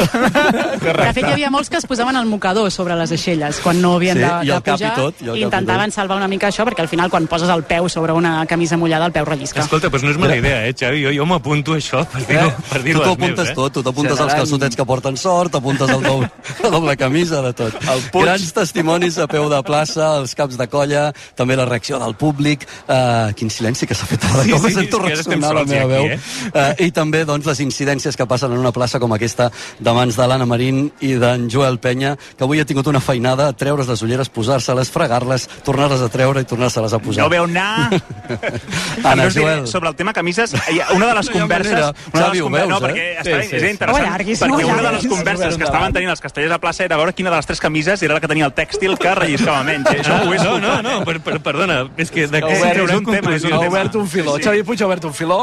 [0.87, 3.95] De fet, hi havia molts que es posaven el mocador sobre les aixelles quan no
[3.97, 6.27] havien Sí, de, i de i pujar tot, i el cap i intentaven salvar una
[6.31, 9.25] mica això perquè al final quan poses el peu sobre una camisa mullada el peu
[9.27, 9.61] rellisca.
[9.63, 11.03] Escolta, doncs no és mala idea, eh, Xavi?
[11.05, 12.95] Jo, jo m'apunto això per dir-ho per dir
[13.35, 13.55] Tu les t'ho apuntes meves, eh?
[13.55, 16.29] tot, tu t'apuntes als Generant- calçotets que porten sort, t'apuntes al doble,
[16.63, 17.73] la doble camisa, de tot.
[18.11, 18.25] Puig.
[18.25, 22.65] Grans testimonis a peu de plaça, els caps de colla, també la reacció del públic.
[22.87, 26.05] Uh, quin silenci que s'ha fet ara, Sí, com sí, sento ressonar la meva veu.
[26.05, 26.21] aquí,
[26.57, 30.15] Uh, I també doncs, les incidències que passen en una plaça com aquesta de mans
[30.15, 34.01] de l'Anna Marín i d'en Joel Penya, que avui ha tingut una feinada, treure's les
[34.01, 37.23] ulleres, posar-se-les, fregar-les, tornar-les a treure i tornar-se-les a posar.
[37.23, 38.01] No veu anar.
[39.03, 39.67] Anna, Joel.
[39.67, 40.53] sobre el tema camises,
[40.95, 41.71] una de les No converses...
[41.73, 41.93] manera.
[42.13, 42.91] Una de Xavi, les ho conver- veus, no, eh?
[42.91, 43.55] perquè està, sí.
[43.57, 46.53] és No interessant, allarguis, perquè no una de les converses que estaven tenint els castellers
[46.55, 48.97] a plaça era veure quina de les tres camises era la que tenia el tèxtil
[48.97, 49.91] que relliscava menys.
[49.91, 49.99] Eh?
[50.01, 53.05] Això Ah, ho he no, no, no, per, per, perdona, és que traurem és un
[53.05, 53.53] tema, és un conclusions.
[53.53, 53.67] ha tema.
[53.75, 54.35] obert un filó.
[54.37, 54.43] Sí.
[54.47, 55.39] Xavi Puig ha obert un filó.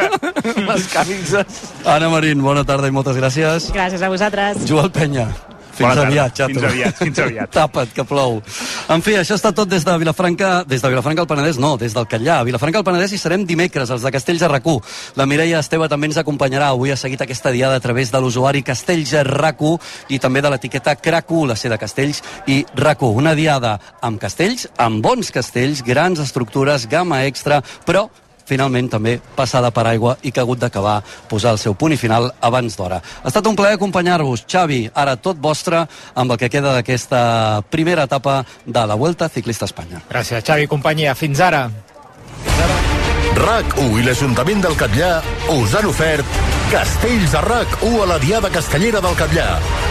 [0.68, 1.62] Les camises.
[1.84, 3.70] Anna Marín, bona tarda i moltes gràcies.
[3.74, 4.64] Gràcies a vosaltres.
[4.68, 5.28] Joel Penya.
[5.74, 6.08] Fins Bona tarda.
[6.08, 6.52] aviat, xato.
[6.54, 7.52] Fins aviat, fins aviat.
[7.58, 8.40] Tapa't, que plou.
[8.94, 11.96] En fi, això està tot des de Vilafranca, des de Vilafranca al Penedès, no, des
[11.96, 12.40] del Catllà.
[12.40, 14.68] A Vilafranca al Penedès hi serem dimecres, els de Castells a rac
[15.18, 16.70] La Mireia Esteve també ens acompanyarà.
[16.72, 19.60] Avui ha seguit aquesta diada a través de l'usuari Castells a rac
[20.08, 24.68] i també de l'etiqueta CRAC1, la C de Castells i rac Una diada amb castells,
[24.78, 28.08] amb bons castells, grans estructures, gamma extra, però
[28.48, 32.00] finalment també passada per aigua i que ha hagut d'acabar posar el seu punt i
[32.00, 33.00] final abans d'hora.
[33.22, 34.44] Ha estat un plaer acompanyar-vos.
[34.50, 39.64] Xavi, ara tot vostre amb el que queda d'aquesta primera etapa de la Vuelta Ciclista
[39.64, 40.02] a Espanya.
[40.10, 41.14] Gràcies, Xavi, companyia.
[41.14, 41.68] Fins ara.
[43.34, 45.08] RAC1 i l'Ajuntament del Catllà
[45.56, 46.38] us han ofert
[46.70, 49.48] Castells a RAC1 a la Diada Castellera del Catllà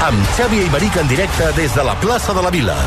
[0.08, 2.78] amb Xavi Iberic en directe des de la plaça de la Vila.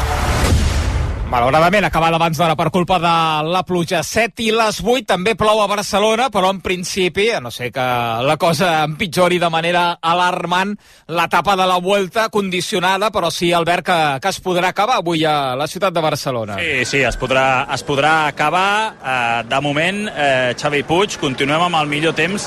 [1.27, 3.12] Malauradament, acabada abans d'hora per culpa de
[3.51, 4.05] la pluja.
[4.07, 7.87] 7 i les 8 també plou a Barcelona, però en principi, a no sé que
[8.23, 10.77] la cosa empitjori de manera alarmant,
[11.11, 15.57] l'etapa de la Vuelta condicionada, però sí, Albert, que, que es podrà acabar avui a
[15.59, 16.61] la ciutat de Barcelona.
[16.62, 18.71] Sí, sí, es podrà, es podrà acabar.
[18.95, 22.47] Eh, de moment, eh, Xavi Puig, continuem amb el millor temps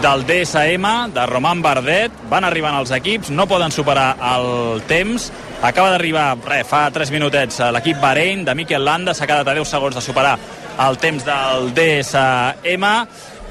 [0.00, 2.24] del DSM, de Roman Bardet.
[2.32, 5.28] Van arribant els equips, no poden superar el temps.
[5.62, 6.36] Acaba d'arribar,
[6.68, 9.14] fa 3 minutets, a l'equip Bahrein de Mikel Landa.
[9.14, 10.38] S'ha quedat a 10 segons de superar
[10.84, 12.88] el temps del DSM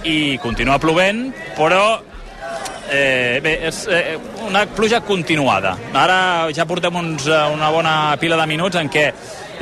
[0.03, 1.85] i continua plovent, però
[2.93, 5.71] Eh, bé, és eh, una pluja continuada.
[5.97, 9.07] Ara ja portem uns, eh, una bona pila de minuts en què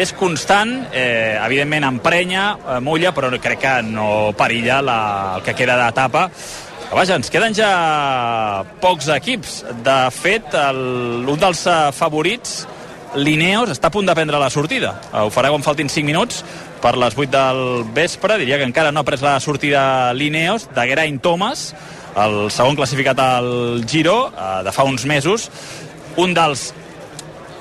[0.01, 4.99] és constant, eh, evidentment emprenya, eh, mulla, però crec que no perilla la,
[5.37, 6.25] el que queda d'etapa.
[6.91, 9.61] Que Vaja, ens queden ja pocs equips.
[9.79, 10.81] De fet, el,
[11.23, 12.65] un dels eh, favorits,
[13.15, 14.97] l'Ineos, està a punt de prendre la sortida.
[15.05, 16.41] Eh, Ho farà quan faltin 5 minuts
[16.83, 17.61] per les 8 del
[17.95, 18.35] vespre.
[18.43, 21.69] Diria que encara no ha pres la sortida l'Ineos, de Geraint Thomas,
[22.19, 25.47] el segon classificat al Giro, eh, de fa uns mesos.
[26.19, 26.73] Un dels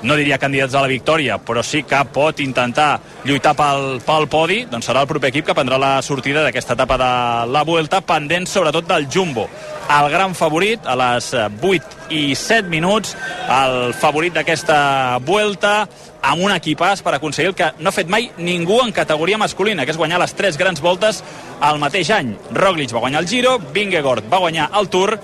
[0.03, 4.61] no diria candidats a la victòria, però sí que pot intentar lluitar pel, pel podi,
[4.69, 7.11] doncs serà el proper equip que prendrà la sortida d'aquesta etapa de
[7.53, 9.47] la Vuelta, pendent sobretot del Jumbo.
[9.91, 13.15] El gran favorit a les 8 i 7 minuts,
[13.51, 15.85] el favorit d'aquesta Vuelta,
[16.21, 19.85] amb un equipàs per aconseguir el que no ha fet mai ningú en categoria masculina,
[19.85, 21.23] que és guanyar les tres grans voltes
[21.61, 22.35] al mateix any.
[22.53, 25.17] Roglic va guanyar el Giro, Vingegaard va guanyar el Tour,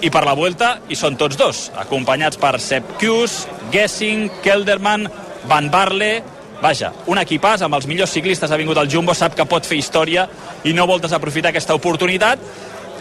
[0.00, 5.06] i per la Vuelta hi són tots dos, acompanyats per Sepp Kuss, Gessing, Kelderman,
[5.50, 6.12] Van Barle,
[6.60, 9.80] vaja, un equipàs amb els millors ciclistes ha vingut al Jumbo, sap que pot fer
[9.80, 10.26] història
[10.64, 12.40] i no vol desaprofitar aquesta oportunitat.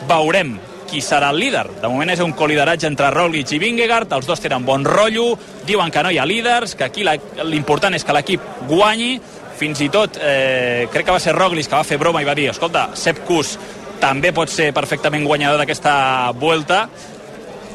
[0.09, 0.57] Veurem
[0.89, 1.65] qui serà el líder.
[1.81, 5.35] De moment és un colideratge entre Roglic i Vingegaard, els dos tenen bon rotllo,
[5.67, 9.19] diuen que no hi ha líders, que aquí l'important és que l'equip guanyi,
[9.59, 12.35] fins i tot eh, crec que va ser Roglic que va fer broma i va
[12.37, 13.57] dir, escolta, Sepp Kuss
[13.99, 16.87] també pot ser perfectament guanyador d'aquesta Vuelta.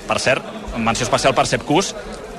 [0.09, 0.45] Per cert,
[0.77, 1.95] menció especial per Sepp Kuss,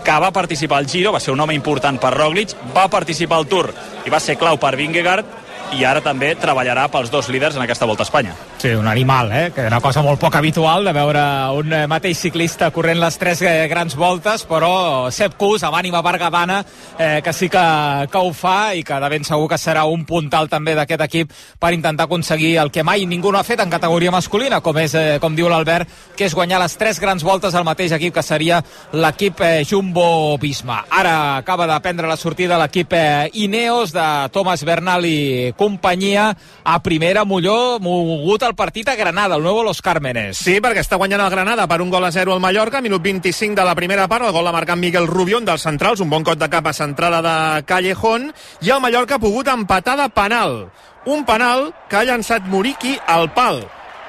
[0.05, 3.47] que va participar al Giro, va ser un home important per Roglic, va participar al
[3.49, 3.71] Tour
[4.05, 5.25] i va ser clau per Vingegaard,
[5.73, 8.35] i ara també treballarà pels dos líders en aquesta Volta a Espanya.
[8.65, 9.51] Sí, un animal, eh?
[9.53, 11.21] que és una cosa molt poc habitual de veure
[11.53, 15.99] un eh, mateix ciclista corrent les tres eh, grans voltes, però Sepp Kuss, amb ànima
[16.01, 16.63] bergadana,
[16.97, 17.61] eh, que sí que,
[18.09, 21.35] que ho fa i que de ben segur que serà un puntal també d'aquest equip
[21.61, 24.97] per intentar aconseguir el que mai ningú no ha fet en categoria masculina, com és,
[24.97, 28.25] eh, com diu l'Albert, que és guanyar les tres grans voltes al mateix equip, que
[28.25, 28.63] seria
[28.97, 30.79] l'equip eh, Jumbo-Visma.
[31.03, 36.31] Ara acaba de prendre la sortida l'equip eh, Ineos de Thomas Bernal i companyia
[36.65, 40.39] a primera, Molló, mogut partit a Granada, el nou Los Cármenes.
[40.39, 43.55] Sí, perquè està guanyant el Granada per un gol a 0 al Mallorca, minut 25
[43.59, 46.39] de la primera part, el gol l'ha marcat Miguel Rubión dels centrals, un bon cot
[46.39, 50.69] de cap a centrada de Callejón, i el Mallorca ha pogut empatar de penal.
[51.05, 53.65] Un penal que ha llançat Muriqui al pal.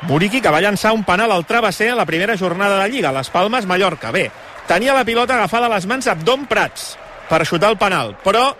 [0.08, 3.30] Muriqui que va llançar un penal al travesser a la primera jornada de Lliga, les
[3.30, 4.12] Palmes, Mallorca.
[4.12, 4.30] Bé,
[4.66, 6.94] tenia la pilota agafada a les mans Abdom Prats
[7.28, 8.52] per xutar el penal, però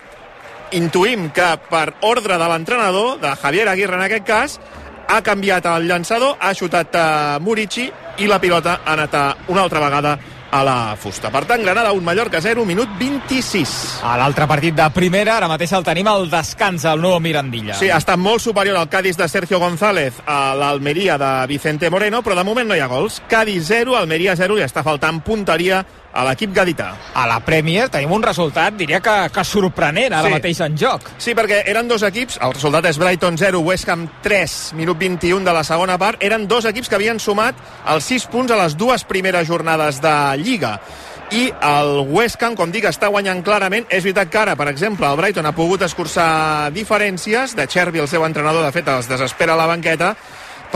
[0.75, 4.59] intuïm que per ordre de l'entrenador, de Javier Aguirre en aquest cas,
[5.09, 7.09] ha canviat el llançador, ha xutat a
[7.40, 10.16] Murici i la pilota ha anat a, una altra vegada
[10.51, 11.31] a la fusta.
[11.31, 14.01] Per tant, Granada 1, Mallorca 0, minut 26.
[14.07, 17.77] A l'altre partit de primera, ara mateix el tenim al descans, el nou Mirandilla.
[17.79, 22.23] Sí, ha estat molt superior al Cádiz de Sergio González a l'Almeria de Vicente Moreno,
[22.23, 23.21] però de moment no hi ha gols.
[23.29, 25.83] Cádiz 0, Almeria 0 i està faltant punteria
[26.17, 26.89] a l'equip gadità.
[27.15, 30.35] A la Premier tenim un resultat, diria que, que sorprenent ara Sí.
[30.35, 31.11] mateix en joc.
[31.19, 35.45] Sí, perquè eren dos equips, el resultat és Brighton 0, West Ham 3, minut 21
[35.45, 37.55] de la segona part, eren dos equips que havien sumat
[37.93, 40.79] els 6 punts a les dues primeres jornades de Lliga
[41.35, 43.85] i el West Ham, com dic, està guanyant clarament.
[43.91, 47.57] És veritat que ara, per exemple, el Brighton ha pogut escurçar diferències.
[47.59, 50.13] De Cherby, el seu entrenador, de fet, els desespera a la banqueta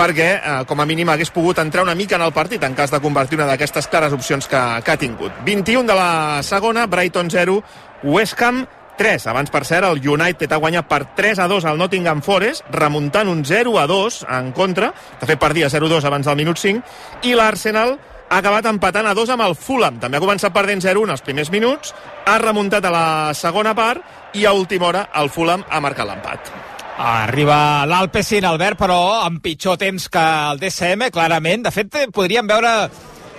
[0.00, 2.90] perquè, eh, com a mínim, hagués pogut entrar una mica en el partit en cas
[2.90, 5.32] de convertir una d'aquestes clares opcions que, que ha tingut.
[5.44, 7.62] 21 de la segona, Brighton 0,
[8.04, 8.64] West Ham
[8.96, 9.26] 3.
[9.32, 13.28] Abans, per cert, el United ha guanyat per 3 a 2 al Nottingham Forest, remuntant
[13.28, 14.92] un 0 a 2 en contra.
[15.20, 16.80] De fet, perdia 0-2 abans del minut 5.
[17.28, 17.98] I l'Arsenal
[18.30, 20.00] ha acabat empatant a 2 amb el Fulham.
[20.00, 24.46] També ha començat perdent 0-1 els primers minuts, ha remuntat a la segona part i
[24.46, 26.69] a última hora el Fulham ha marcat l'empat.
[27.00, 31.62] Arriba l'Alpecin, Albert, però amb pitjor temps que el DCM, clarament.
[31.64, 32.74] De fet, eh, podríem veure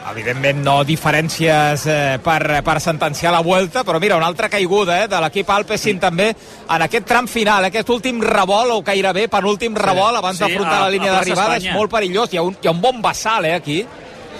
[0.10, 5.08] evidentment no diferències eh, per, per sentenciar la Vuelta, però mira, una altra caiguda eh,
[5.12, 10.18] de l'equip Alpecin també en aquest tram final, aquest últim revolt o gairebé penúltim revolt
[10.18, 12.82] abans Sí, d'afrontar la línia d'arribada, és molt perillós, hi ha un, hi ha un
[12.82, 13.84] bon vessal eh, aquí.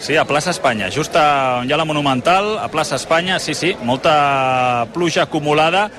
[0.02, 3.54] Sí, a plaça Espanya, just a, on hi ha la Monumental, a plaça Espanya, sí,
[3.54, 5.92] sí, molta pluja acumulada.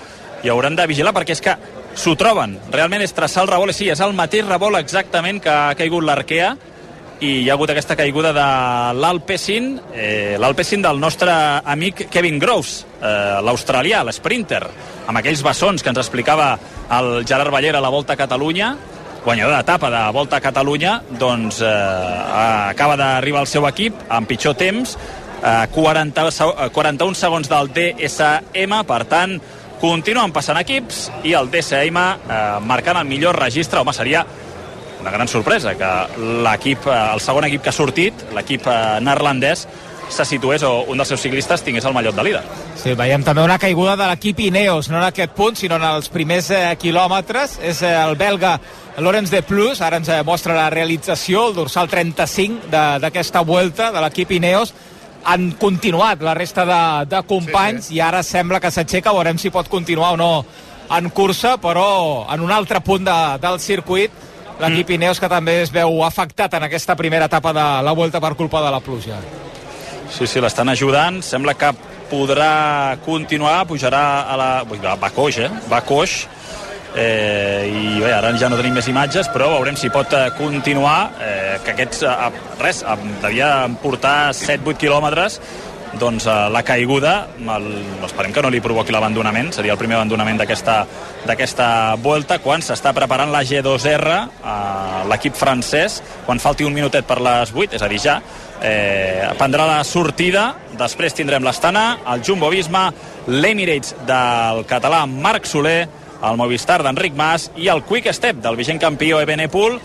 [0.42, 1.52] I hauran de vigilar perquè és que
[1.94, 2.58] s'ho troben.
[2.72, 6.04] Realment és traçar el revolt, i sí, és el mateix revolt exactament que ha caigut
[6.04, 6.54] l'Arquea
[7.22, 8.46] i hi ha hagut aquesta caiguda de
[8.98, 11.30] l'Alpecin, eh, l'Alpecin del nostre
[11.64, 14.62] amic Kevin Groves, eh, l'australià, l'sprinter,
[15.06, 16.58] amb aquells bessons que ens explicava
[16.98, 18.72] el Gerard Ballera a la Volta a Catalunya,
[19.24, 21.68] guanyador d'etapa de Volta a Catalunya, doncs eh,
[22.72, 24.96] acaba d'arribar al seu equip amb pitjor temps,
[25.44, 29.38] eh, 40, se- eh, 41 segons del DSM, per tant,
[29.82, 34.24] continuen passant equips i el DSM eh, marcant el millor registre, home, seria
[35.02, 35.88] una gran sorpresa que
[36.46, 39.66] l'equip, eh, el segon equip que ha sortit, l'equip eh, neerlandès,
[40.12, 42.42] se situés o un dels seus ciclistes tingués el mallot de líder.
[42.76, 46.10] Sí, veiem també una caiguda de l'equip Ineos, no en aquest punt, sinó en els
[46.12, 47.54] primers eh, quilòmetres.
[47.64, 48.58] És eh, el belga
[49.00, 53.88] Lorenz de Plus, ara ens eh, mostra la realització, el dorsal 35 de- d'aquesta vuelta
[53.90, 54.74] de l'equip Ineos.
[55.30, 57.96] Han continuat la resta de, de companys sí, sí.
[57.98, 60.32] i ara sembla que s'aixeca, veurem si pot continuar o no
[60.92, 64.12] en cursa, però en un altre punt de, del circuit
[64.62, 64.96] l'equip mm.
[64.98, 68.62] Ineos que també es veu afectat en aquesta primera etapa de la Vuelta per culpa
[68.64, 69.18] de la pluja.
[70.12, 71.22] Sí, sí, l'estan ajudant.
[71.24, 71.72] Sembla que
[72.10, 74.50] podrà continuar, pujarà a la...
[75.00, 75.48] Va coix, eh?
[75.70, 76.26] Va coix,
[76.96, 80.96] eh, i bé, ara ja no tenim més imatges però veurem si pot eh, continuar
[81.18, 82.82] eh, que aquests, eh, res,
[83.22, 83.52] devia
[83.82, 85.40] portar 7-8 quilòmetres
[85.98, 87.14] doncs eh, la caiguda
[87.56, 87.68] el,
[88.06, 91.66] esperem que no li provoqui l'abandonament seria el primer abandonament d'aquesta
[92.02, 97.52] volta quan s'està preparant la G2R eh, l'equip francès quan falti un minutet per les
[97.54, 98.18] 8 és a dir ja
[98.60, 102.88] eh, prendrà la sortida després tindrem l'Estana, el Jumbo Visma
[103.28, 108.80] l'Emirates del català Marc Soler el Movistar d'Enric Mas i el Quick Step del vigent
[108.80, 109.78] campió Ebenepul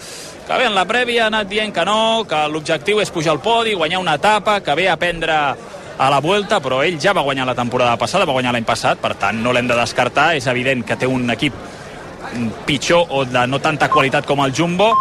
[0.47, 3.41] que bé, en la prèvia ha anat dient que no, que l'objectiu és pujar al
[3.43, 7.25] podi, guanyar una etapa, que ve a prendre a la Vuelta, però ell ja va
[7.25, 10.47] guanyar la temporada passada, va guanyar l'any passat, per tant no l'hem de descartar, és
[10.47, 11.57] evident que té un equip
[12.65, 14.93] pitjor o de no tanta qualitat com el Jumbo,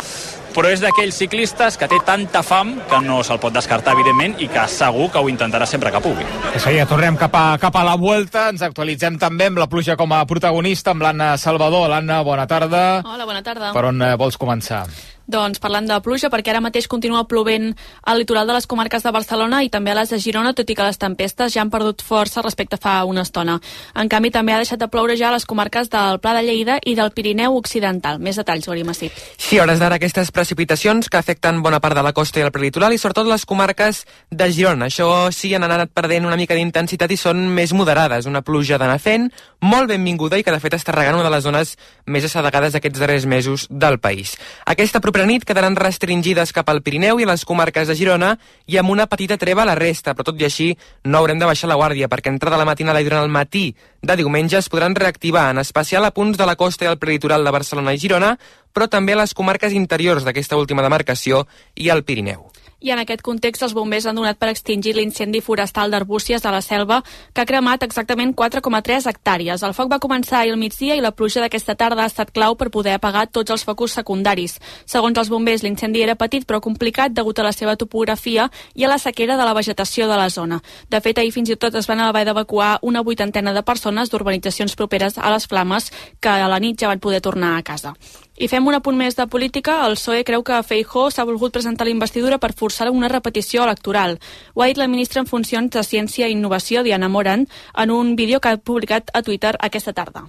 [0.56, 4.48] però és d'aquells ciclistes que té tanta fam que no se'l pot descartar, evidentment, i
[4.48, 6.24] que segur que ho intentarà sempre que pugui.
[6.56, 9.98] Això ja tornem cap a, cap a la Vuelta, ens actualitzem també amb la pluja
[10.00, 11.90] com a protagonista, amb l'Anna Salvador.
[11.92, 12.86] L'Anna, bona tarda.
[13.04, 13.74] Hola, bona tarda.
[13.76, 14.86] Per on eh, vols començar?
[15.26, 17.72] Doncs parlant de pluja, perquè ara mateix continua plovent
[18.06, 20.76] al litoral de les comarques de Barcelona i també a les de Girona, tot i
[20.78, 23.58] que les tempestes ja han perdut força respecte fa una estona.
[23.94, 26.78] En canvi, també ha deixat de ploure ja a les comarques del Pla de Lleida
[26.84, 28.20] i del Pirineu Occidental.
[28.22, 29.12] Més detalls, Gori Massip.
[29.36, 32.94] Sí, hores d'ara aquestes precipitacions que afecten bona part de la costa i el prelitoral
[32.94, 34.86] i sobretot les comarques de Girona.
[34.86, 38.30] Això sí, han anat perdent una mica d'intensitat i són més moderades.
[38.30, 41.44] Una pluja d'anar fent, molt benvinguda i que de fet està regant una de les
[41.44, 41.74] zones
[42.06, 44.36] més assedegades d'aquests darrers mesos del país.
[44.66, 48.34] Aquesta propera nit quedaran restringides cap al Pirineu i a les comarques de Girona
[48.68, 50.66] i amb una petita treva a la resta, però tot i així
[51.08, 53.70] no haurem de baixar la guàrdia perquè entrada la matinada i durant el matí
[54.02, 57.48] de diumenge es podran reactivar, en especial a punts de la costa i el prelitoral
[57.48, 58.34] de Barcelona i Girona,
[58.76, 61.46] però també a les comarques interiors d'aquesta última demarcació
[61.80, 62.50] i al Pirineu
[62.86, 66.60] i en aquest context els bombers han donat per extingir l'incendi forestal d'arbúcies de la
[66.62, 67.00] selva
[67.34, 69.64] que ha cremat exactament 4,3 hectàrees.
[69.66, 72.54] El foc va començar ahir al migdia i la pluja d'aquesta tarda ha estat clau
[72.54, 74.60] per poder apagar tots els focus secundaris.
[74.86, 78.92] Segons els bombers, l'incendi era petit però complicat degut a la seva topografia i a
[78.92, 80.60] la sequera de la vegetació de la zona.
[80.88, 84.78] De fet, ahir fins i tot es van haver d'evacuar una vuitantena de persones d'urbanitzacions
[84.78, 87.96] properes a les flames que a la nit ja van poder tornar a casa.
[88.36, 89.78] I fem un apunt més de política.
[89.86, 94.18] El PSOE creu que Feijó s'ha volgut presentar la investidura per forçar una repetició electoral.
[94.54, 98.16] Ho ha dit la ministra en funcions de Ciència i Innovació, Diana Moran, en un
[98.16, 100.28] vídeo que ha publicat a Twitter aquesta tarda.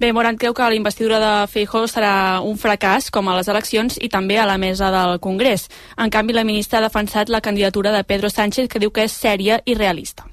[0.00, 3.98] Bé, Moran creu que la investidura de Feijó serà un fracàs, com a les eleccions,
[4.00, 5.66] i també a la mesa del Congrés.
[5.98, 9.12] En canvi, la ministra ha defensat la candidatura de Pedro Sánchez, que diu que és
[9.12, 10.24] sèria i realista.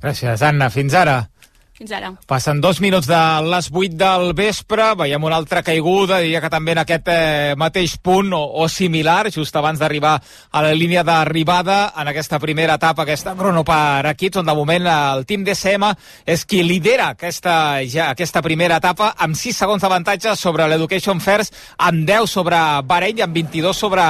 [0.00, 0.70] Gràcies, Anna.
[0.70, 1.31] Fins ara.
[1.82, 2.12] Fins ara.
[2.30, 6.76] Passen dos minuts de les 8 del vespre, veiem una altra caiguda, diria que també
[6.76, 11.92] en aquest eh, mateix punt o, o similar, just abans d'arribar a la línia d'arribada
[11.98, 15.88] en aquesta primera etapa, aquesta crono per equips, on de moment el team DCM
[16.22, 21.58] és qui lidera aquesta, ja, aquesta primera etapa amb 6 segons d'avantatge sobre l'Education First,
[21.82, 24.06] amb 10 sobre Bahrein i amb 22 sobre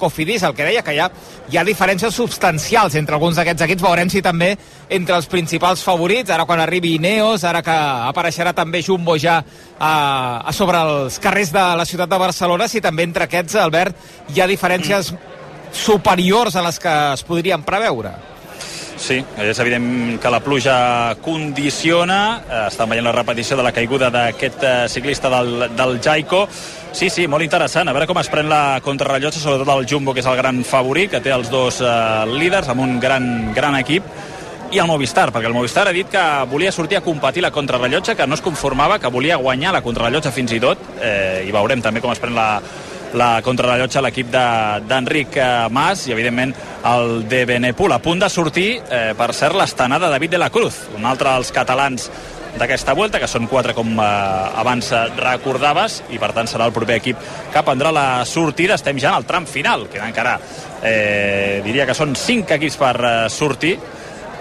[0.00, 1.10] Cofidis, el que deia que hi ha,
[1.52, 4.54] hi ha diferències substancials entre alguns d'aquests equips, veurem si també
[4.88, 7.74] entre els principals favorits, ara quan arribi Ineos, ara que
[8.06, 9.92] apareixerà també Jumbo ja a,
[10.46, 13.96] a sobre els carrers de la ciutat de Barcelona, si també entre aquests, Albert,
[14.30, 15.10] hi ha diferències
[15.74, 18.14] superiors a les que es podrien preveure.
[19.00, 20.76] Sí, és evident que la pluja
[21.24, 22.20] condiciona.
[22.44, 26.44] Eh, estan veient la repetició de la caiguda d'aquest eh, ciclista del, del Jaico.
[26.92, 27.88] Sí, sí, molt interessant.
[27.88, 31.14] A veure com es pren la contrarrellotge, sobretot el Jumbo, que és el gran favorit,
[31.14, 31.94] que té els dos eh,
[32.28, 33.24] líders amb un gran,
[33.56, 34.04] gran equip
[34.70, 38.14] i el Movistar, perquè el Movistar ha dit que volia sortir a competir la contrarrellotge,
[38.14, 41.82] que no es conformava, que volia guanyar la contrarrellotge fins i tot, eh, i veurem
[41.82, 42.60] també com es pren la,
[43.18, 46.54] la contrarrellotge l'equip d'Enric de, eh, Mas i, evidentment,
[46.86, 47.92] el de Benepul.
[47.92, 51.50] A punt de sortir, eh, per cert, l'estanada David de la Cruz, un altre dels
[51.50, 52.10] catalans
[52.58, 54.04] d'aquesta volta, que són quatre com eh,
[54.62, 58.78] abans recordaves, i per tant serà el proper equip que prendrà la sortida.
[58.78, 60.38] Estem ja en el tram final, que encara
[60.82, 63.80] eh, diria que són cinc equips per eh, sortir,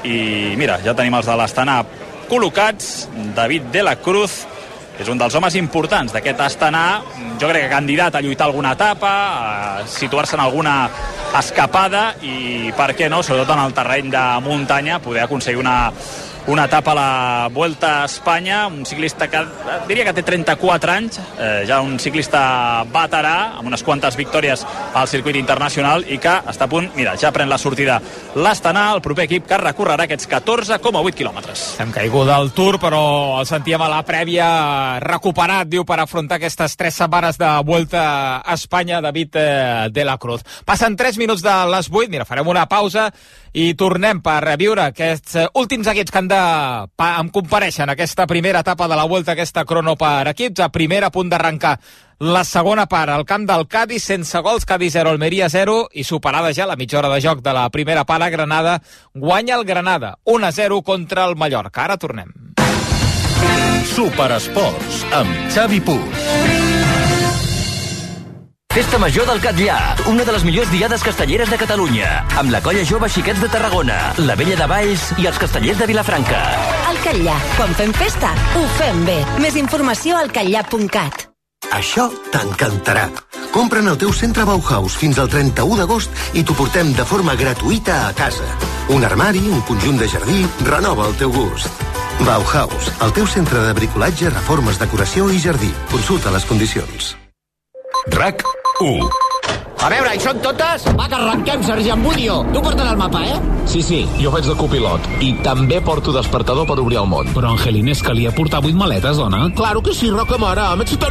[0.03, 1.81] i mira, ja tenim els de l'Astana
[2.29, 4.43] col·locats, David de la Cruz
[4.99, 7.01] és un dels homes importants d'aquest Astana,
[7.39, 9.11] jo crec que candidat a lluitar alguna etapa,
[9.79, 10.73] a situar-se en alguna
[11.39, 15.77] escapada i per què no, sobretot en el terreny de muntanya, poder aconseguir una
[16.47, 19.41] una etapa a la Vuelta a Espanya, un ciclista que
[19.87, 25.07] diria que té 34 anys, eh, ja un ciclista veterà, amb unes quantes victòries al
[25.07, 27.99] circuit internacional i que està a punt, mira, ja pren la sortida
[28.35, 31.65] l'Astana, el proper equip que recorrerà aquests 14,8 quilòmetres.
[31.83, 33.03] Hem caigut del Tour, però
[33.39, 34.49] el sentíem a la prèvia
[35.03, 38.03] recuperat, diu, per afrontar aquestes tres setmanes de Vuelta
[38.39, 40.45] a Espanya, David eh, de la Cruz.
[40.65, 43.09] Passen 3 minuts de les 8, mira, farem una pausa
[43.53, 46.41] i tornem per viure aquests eh, últims equips que han de
[47.07, 51.09] em compareixen en aquesta primera etapa de la Vuelta, aquesta crono per equips, a primera
[51.11, 51.77] punt d'arrencar
[52.19, 56.51] la segona part al camp del Cádiz, sense gols, Cádiz 0, Almeria 0, i superada
[56.53, 58.81] ja la mitja hora de joc de la primera part a Granada,
[59.13, 61.85] guanya el Granada, 1-0 contra el Mallorca.
[61.85, 62.33] Ara tornem.
[63.95, 66.48] Superesports, amb Xavi Puig.
[68.69, 69.75] Festa Major del Catllà,
[70.11, 73.95] una de les millors diades castelleres de Catalunya, amb la colla jove Xiquets de Tarragona,
[74.21, 76.41] la vella de Valls i els castellers de Vilafranca.
[76.91, 79.15] El Catllà, quan fem festa, ho fem bé.
[79.41, 81.25] Més informació al catllà.cat.
[81.73, 83.07] Això t'encantarà.
[83.55, 88.03] Compra'n al teu centre Bauhaus fins al 31 d'agost i t'ho portem de forma gratuïta
[88.05, 88.45] a casa.
[88.93, 91.89] Un armari, un conjunt de jardí, renova el teu gust.
[92.21, 95.73] Bauhaus, el teu centre de bricolatge, reformes, decoració i jardí.
[95.89, 97.15] Consulta les condicions.
[98.07, 98.41] RAC
[98.79, 99.28] 1.
[99.79, 100.83] A veure, hi són totes?
[100.99, 102.41] Va, que arrenquem, Sergi Ambudio.
[102.51, 103.37] Tu portes el mapa, eh?
[103.69, 105.05] Sí, sí, jo faig de copilot.
[105.23, 107.29] I també porto despertador per obrir el món.
[107.31, 109.45] Però, Angelines, calia portar vuit maletes, dona.
[109.55, 110.65] Claro que sí, Roca Mare.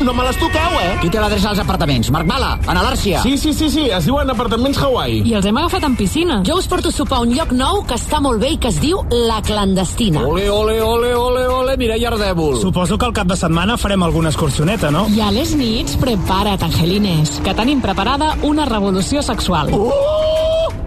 [0.04, 0.98] No me les toqueu, eh?
[1.00, 2.10] Qui té l'adreça als apartaments?
[2.12, 3.22] Marc Mala, Ana l'Àrcia.
[3.22, 5.22] Sí, sí, sí, sí, es diuen apartaments Hawaii.
[5.24, 6.42] I els hem agafat en piscina.
[6.46, 8.68] Jo us porto a sopar a un lloc nou que està molt bé i que
[8.68, 10.26] es diu La Clandestina.
[10.26, 12.60] Ole, ole, ole, ole, ole, mira, Ardèvol.
[12.60, 15.06] Suposo que el cap de setmana farem alguna excursioneta, no?
[15.08, 19.70] I a les nits, prepara't, Angelines, que tenim preparada una revolució sexual.
[19.72, 20.18] Uh!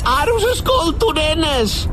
[0.04, 1.88] Ara us escolto, nenes!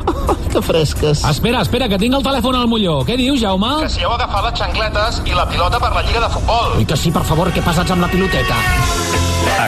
[0.48, 1.22] que fresques.
[1.24, 3.02] Espera, espera, que tinc el telèfon al molló.
[3.06, 3.70] Què dius, Jaume?
[3.84, 6.78] Que si heu agafat les xancletes i la pilota per la Lliga de Futbol.
[6.80, 8.58] I que sí, per favor, que passats amb la piloteta.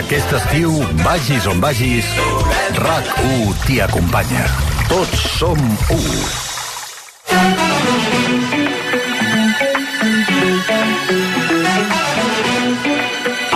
[0.00, 2.08] Aquest estiu, vagis on vagis,
[2.80, 4.46] RAC1 t'hi acompanya.
[4.90, 5.60] Tots som
[5.94, 6.00] u.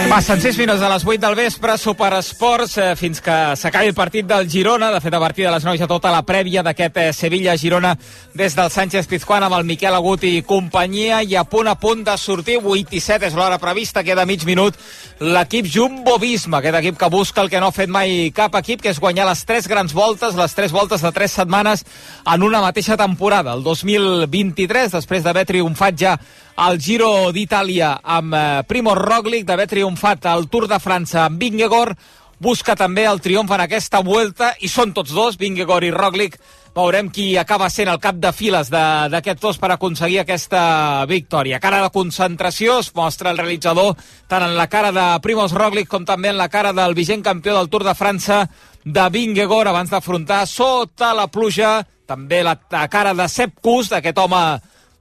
[0.04, 4.26] Passen 6 minuts a les 8 del vespre, Superesports, eh, fins que s'acabi el partit
[4.28, 4.90] del Girona.
[4.92, 7.94] De fet, a partir de les 9 ja tota la prèvia d'aquest eh, Sevilla-Girona
[8.34, 12.04] des del Sánchez Pizjuán amb el Miquel Agut i companyia i a punt a punt
[12.04, 14.76] de sortir 8 i 7 és l'hora prevista, queda mig minut
[15.20, 18.92] l'equip Jumbo-Visma, aquest equip que busca el que no ha fet mai cap equip, que
[18.92, 21.84] és guanyar les 3 grans voltes, les 3 voltes de 3 setmanes
[22.26, 23.54] en una mateixa temporada.
[23.54, 26.18] El 2023, després d'haver triomfat ja
[26.56, 31.96] al Giro d'Itàlia amb eh, Primo Roglic, d'haver triomfat al Tour de França amb Vingegaard,
[32.38, 36.38] busca també el triomf en aquesta vuelta, i són tots dos, Vingegaard i Roglic,
[36.74, 41.60] veurem qui acaba sent el cap de files d'aquests dos per aconseguir aquesta victòria.
[41.62, 43.94] Cara de concentració es mostra el realitzador
[44.28, 47.54] tant en la cara de Primoz Roglic com també en la cara del vigent campió
[47.54, 48.42] del Tour de França
[48.84, 52.58] de Vingegaard abans d'afrontar sota la pluja també la,
[52.90, 54.42] cara de Sepp Kuss, d'aquest home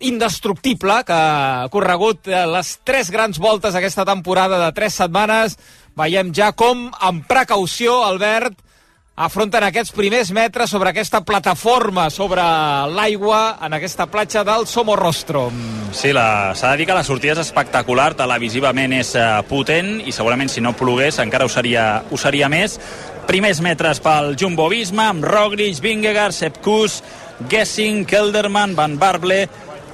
[0.08, 5.58] indestructible que ha corregut eh, les tres grans voltes aquesta temporada de tres setmanes.
[5.98, 8.58] Veiem ja com, amb precaució, Albert,
[9.14, 12.42] afronten aquests primers metres sobre aquesta plataforma, sobre
[12.90, 15.52] l'aigua, en aquesta platja del Somorrostro.
[15.94, 20.50] Sí, s'ha de dir que la sortida és espectacular, televisivament és eh, potent i segurament
[20.50, 22.80] si no plogués encara ho seria, ho seria més.
[23.30, 27.04] Primers metres pel Jumbo Visma amb Roglic, Vingegaard, Sepp Kuss,
[27.50, 29.46] Gessing, Kelderman, Van Barble,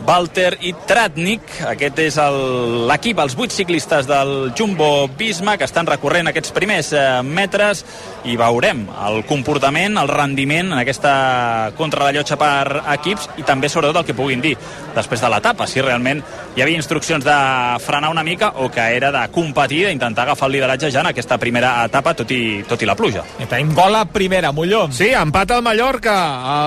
[0.06, 1.42] Walter i Tratnik.
[1.68, 6.92] Aquest és el- l'equip, els vuit ciclistes del Jumbo Visma que estan recorrent aquests primers
[6.94, 7.84] eh, metres
[8.26, 14.06] i veurem el comportament, el rendiment en aquesta contrarrellotge per equips i també sobretot el
[14.06, 14.56] que puguin dir
[14.96, 16.24] després de l'etapa, si realment
[16.60, 17.34] hi havia instruccions de
[17.80, 21.38] frenar una mica o que era de competir, d'intentar agafar el lideratge ja en aquesta
[21.40, 23.24] primera etapa, tot i, tot i la pluja.
[23.40, 24.90] I tenim gol a primera, Molló.
[24.92, 26.18] Sí, empat al Mallorca,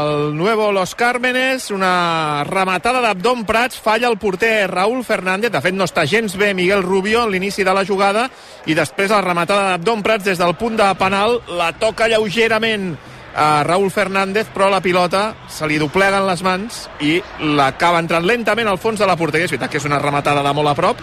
[0.00, 5.76] el Nuevo Los Cármenes, una rematada d'Abdon Prats, falla el porter Raúl Fernández, de fet
[5.76, 8.30] no està gens bé Miguel Rubio en l'inici de la jugada,
[8.64, 12.94] i després la rematada d'Abdon Prats des del punt de penal, la toca lleugerament
[13.34, 17.18] a Raúl Fernández, però la pilota se li dobleguen les mans i
[17.56, 19.46] l'acaba entrant lentament al fons de la porteria.
[19.46, 21.00] És veritat que és una rematada de molt a prop,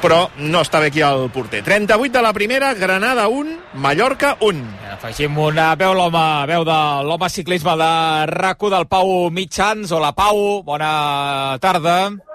[0.00, 1.62] però no està bé aquí el porter.
[1.64, 4.64] 38 de la primera, Granada 1, Mallorca 1.
[4.96, 7.92] Afegim una veu l'home, veu de l'home ciclisme de
[8.32, 9.92] rac del Pau Mitjans.
[9.92, 12.29] Hola, Pau, bona tarda.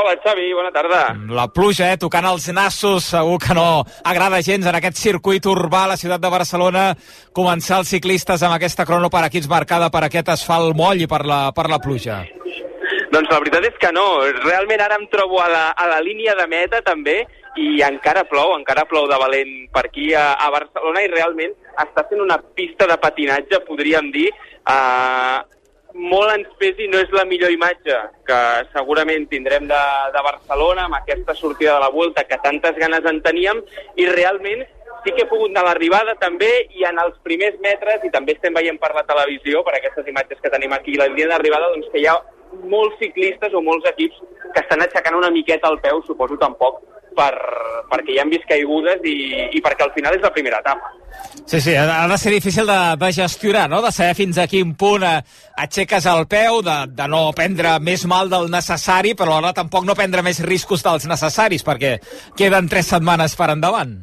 [0.00, 1.00] Hola, Xavi, bona tarda.
[1.28, 5.82] La pluja, eh, tocant els nassos, segur que no agrada gens en aquest circuit urbà
[5.84, 6.84] a la ciutat de Barcelona
[7.36, 11.20] començar els ciclistes amb aquesta crono per equips marcada per aquest asfalt moll i per
[11.28, 12.22] la, per la pluja.
[13.12, 14.06] Doncs la veritat és que no.
[14.40, 17.20] Realment ara em trobo a la, a la línia de meta també
[17.60, 22.08] i encara plou, encara plou de valent per aquí a, a Barcelona i realment està
[22.08, 24.30] sent una pista de patinatge, podríem dir,
[24.64, 25.59] eh,
[25.94, 28.40] molt ens pesi no és la millor imatge que
[28.74, 29.80] segurament tindrem de,
[30.14, 33.62] de Barcelona amb aquesta sortida de la Volta que tantes ganes en teníem
[33.96, 34.62] i realment
[35.04, 38.34] sí que he pogut anar a l'arribada també i en els primers metres, i també
[38.36, 41.88] estem veient per la televisió, per aquestes imatges que tenim aquí, la línia d'arribada, doncs
[41.92, 42.18] que hi ha
[42.68, 44.20] molts ciclistes o molts equips
[44.52, 46.82] que estan aixecant una miqueta el peu, suposo tampoc,
[47.16, 47.34] per,
[47.90, 49.16] perquè hi han vist caigudes i,
[49.56, 50.92] i perquè al final és la primera etapa.
[51.44, 53.80] Sí, sí, ha de ser difícil de, de gestionar, no?
[53.82, 55.16] de saber fins a quin punt eh,
[55.58, 59.96] aixeques el peu, de, de no prendre més mal del necessari, però alhora tampoc no
[59.98, 61.96] prendre més riscos dels necessaris, perquè
[62.38, 63.96] queden tres setmanes per endavant.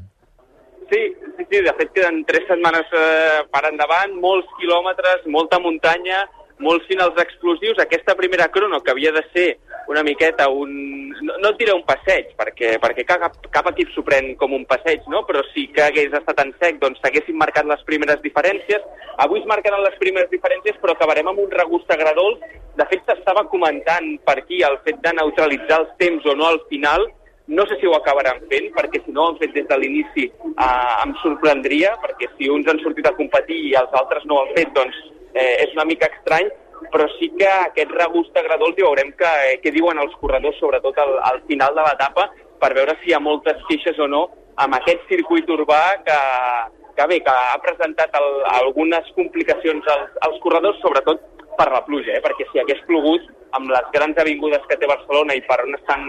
[0.91, 1.01] Sí,
[1.38, 6.26] sí, sí, de fet queden tres setmanes eh, per endavant, molts quilòmetres, molta muntanya,
[6.64, 7.80] molts finals explosius.
[7.80, 9.47] Aquesta primera crono, que havia de ser
[9.88, 11.10] una miqueta un...
[11.18, 14.66] No, no et diré un passeig, perquè, perquè cap, cap equip s'ho pren com un
[14.70, 15.24] passeig, no?
[15.26, 18.84] però si que hagués estat en sec, doncs s'haguessin marcat les primeres diferències.
[19.24, 22.38] Avui es marcaran les primeres diferències, però acabarem amb un regust agradol.
[22.78, 26.62] De fet, s'estava comentant per aquí el fet de neutralitzar els temps o no al
[26.70, 27.08] final,
[27.47, 30.26] no sé si ho acabaran fent, perquè si no ho han fet des de l'inici
[30.28, 34.41] eh, em sorprendria, perquè si uns han sortit a competir i els altres no ho
[34.43, 34.99] han fet, doncs
[35.38, 36.49] eh, és una mica estrany,
[36.91, 40.97] però sí que aquest regust agradós i veurem que, eh, què diuen els corredors, sobretot
[41.03, 42.27] al, al final de l'etapa,
[42.61, 44.25] per veure si hi ha moltes queixes o no
[44.63, 46.19] amb aquest circuit urbà que,
[46.97, 51.21] que bé, que ha presentat el, algunes complicacions als, als corredors, sobretot
[51.57, 52.23] per la pluja, eh?
[52.25, 53.25] perquè si hagués plogut
[53.57, 56.03] amb les grans avingudes que té Barcelona i per on estan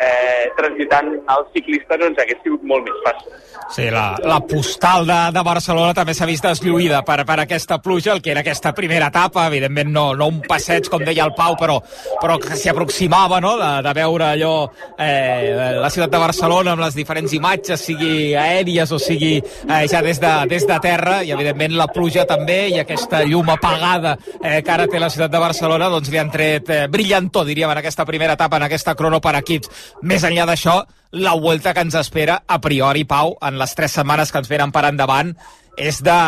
[0.00, 3.40] eh, transitant els ciclistes, doncs hagués sigut molt més fàcil.
[3.72, 8.12] Sí, la, la postal de, de Barcelona també s'ha vist deslluïda per, per aquesta pluja,
[8.12, 11.56] el que era aquesta primera etapa, evidentment no, no un passeig, com deia el Pau,
[11.60, 11.78] però,
[12.20, 14.52] però que s'hi aproximava, no?, de, de veure allò,
[14.98, 20.02] eh, la ciutat de Barcelona amb les diferents imatges, sigui aèries o sigui eh, ja
[20.04, 24.60] des de, des de terra, i evidentment la pluja també, i aquesta llum apagada eh,
[24.60, 27.80] que ara té la ciutat de Barcelona, doncs li han tret eh, brillantor, diríem, en
[27.80, 29.81] aquesta primera etapa, en aquesta crono per equips.
[30.02, 30.80] Més enllà d'això,
[31.12, 34.72] la vuelta que ens espera, a priori, Pau, en les tres setmanes que ens venen
[34.72, 35.34] per endavant,
[35.76, 36.18] és de,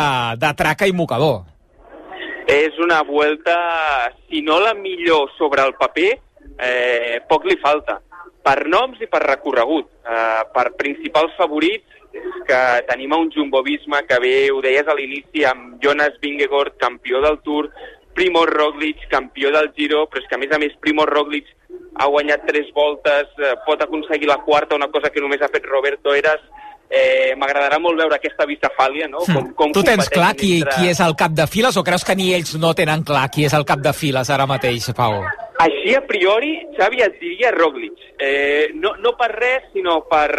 [0.41, 1.43] de traca i mocador.
[2.45, 3.55] És una vuelta,
[4.29, 6.11] si no la millor sobre el paper,
[6.61, 7.97] eh, poc li falta.
[8.45, 9.89] Per noms i per recorregut.
[10.05, 11.95] Eh, per principals favorits,
[12.45, 17.21] que tenim un Jumbo Visma que ve, ho deies a l'inici, amb Jonas Vingegaard, campió
[17.25, 17.71] del Tour,
[18.15, 21.49] Primo Roglic, campió del Giro, però és que a més a més Primo Roglic
[21.95, 25.65] ha guanyat tres voltes, eh, pot aconseguir la quarta, una cosa que només ha fet
[25.65, 26.41] Roberto Eras.
[26.85, 29.23] Eh, M'agradarà molt veure aquesta bicefàlia, no?
[29.25, 30.75] Com, com tu tens clar qui, entre...
[30.75, 33.47] qui és el cap de files o creus que ni ells no tenen clar qui
[33.47, 35.17] és el cap de files ara mateix, Pau?
[35.65, 37.97] Així, a priori, Xavi, et diria Roglic.
[38.21, 40.29] Eh, no, no per res, sinó per,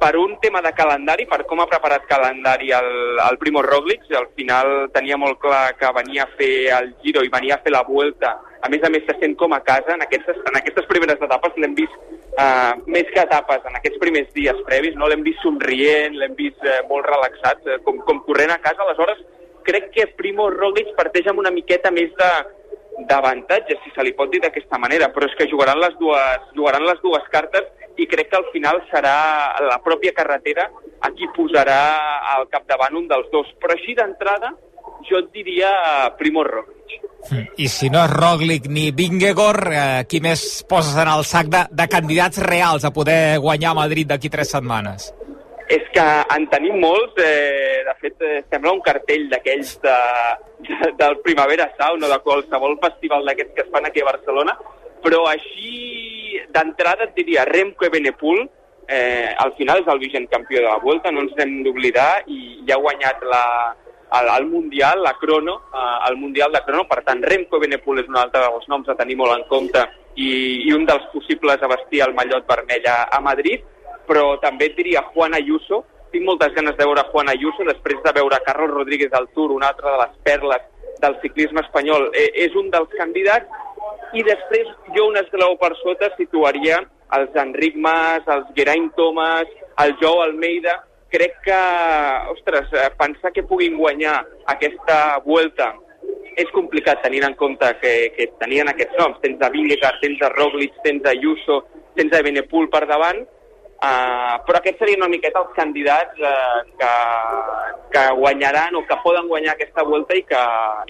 [0.00, 2.90] per un tema de calendari, per com ha preparat calendari el,
[3.28, 4.08] el Primo Roglic.
[4.18, 7.76] Al final tenia molt clar que venia a fer el Giro i venia a fer
[7.76, 8.34] la Vuelta.
[8.62, 9.94] A més a més, se sent com a casa.
[9.94, 14.30] En aquestes, en aquestes primeres etapes l'hem vist uh, més que etapes en aquests primers
[14.34, 14.96] dies previs.
[14.98, 18.82] no L'hem vist somrient, l'hem vist uh, molt relaxat, uh, com, com corrent a casa.
[18.84, 19.22] Aleshores,
[19.68, 22.32] crec que Primo Roglic parteix amb una miqueta més de
[23.08, 26.82] d'avantatge, si se li pot dir d'aquesta manera, però és que jugaran les dues, jugaran
[26.82, 29.14] les dues cartes i crec que al final serà
[29.68, 30.66] la pròpia carretera
[31.06, 31.78] a qui posarà
[32.34, 33.50] al capdavant un dels dos.
[33.62, 34.50] Però així d'entrada,
[35.06, 35.70] jo et diria
[36.18, 36.77] Primo Roglic.
[37.60, 41.64] I si no és Roglic ni Vingegaard, eh, qui més poses en el sac de,
[41.70, 45.10] de candidats reals a poder guanyar Madrid d'aquí tres setmanes?
[45.68, 49.96] És que en tenim molts, eh, de fet eh, sembla un cartell d'aquells de,
[50.70, 54.54] de, del Primavera Sound o de qualsevol festival d'aquests que es fan aquí a Barcelona,
[55.04, 58.46] però així d'entrada et diria Remco Evenepoel,
[58.88, 62.62] eh, al final és el vigent campió de la Vuelta, no ens hem d'oblidar, i
[62.64, 63.44] ja ha guanyat la,
[64.18, 68.08] el, el Mundial, la Crono, eh, el Mundial de Crono, per tant Remco Evenepoel és
[68.08, 69.84] un altre dels noms a tenir molt en compte
[70.16, 70.30] i,
[70.68, 73.62] i un dels possibles a vestir el mallot vermell a, a Madrid,
[74.08, 75.84] però també et diria Juan Ayuso.
[76.12, 79.68] Tinc moltes ganes de veure Juan Ayuso després de veure Carlos Rodríguez al Tour, una
[79.74, 80.68] altra de les perles
[81.02, 82.08] del ciclisme espanyol.
[82.16, 83.66] Eh, és un dels candidats
[84.16, 86.80] i després jo un esglaó per sota situaria
[87.16, 89.48] els Enric Mas, els Geraint Thomas,
[89.84, 90.76] el Joe Almeida.
[91.08, 91.58] Crec que,
[92.34, 94.20] ostres, eh, pensar que puguin guanyar
[94.52, 95.72] aquesta vuelta
[96.38, 99.18] és complicat tenint en compte que, que tenien aquests noms.
[99.24, 101.62] Tens a Vingegaard, tens a Roglic, tens a Ayuso,
[101.98, 103.24] tens a Benepul per davant,
[103.78, 106.88] Uh, però aquests serien una miqueta els candidats uh, que,
[107.94, 110.40] que guanyaran o que poden guanyar aquesta volta i que,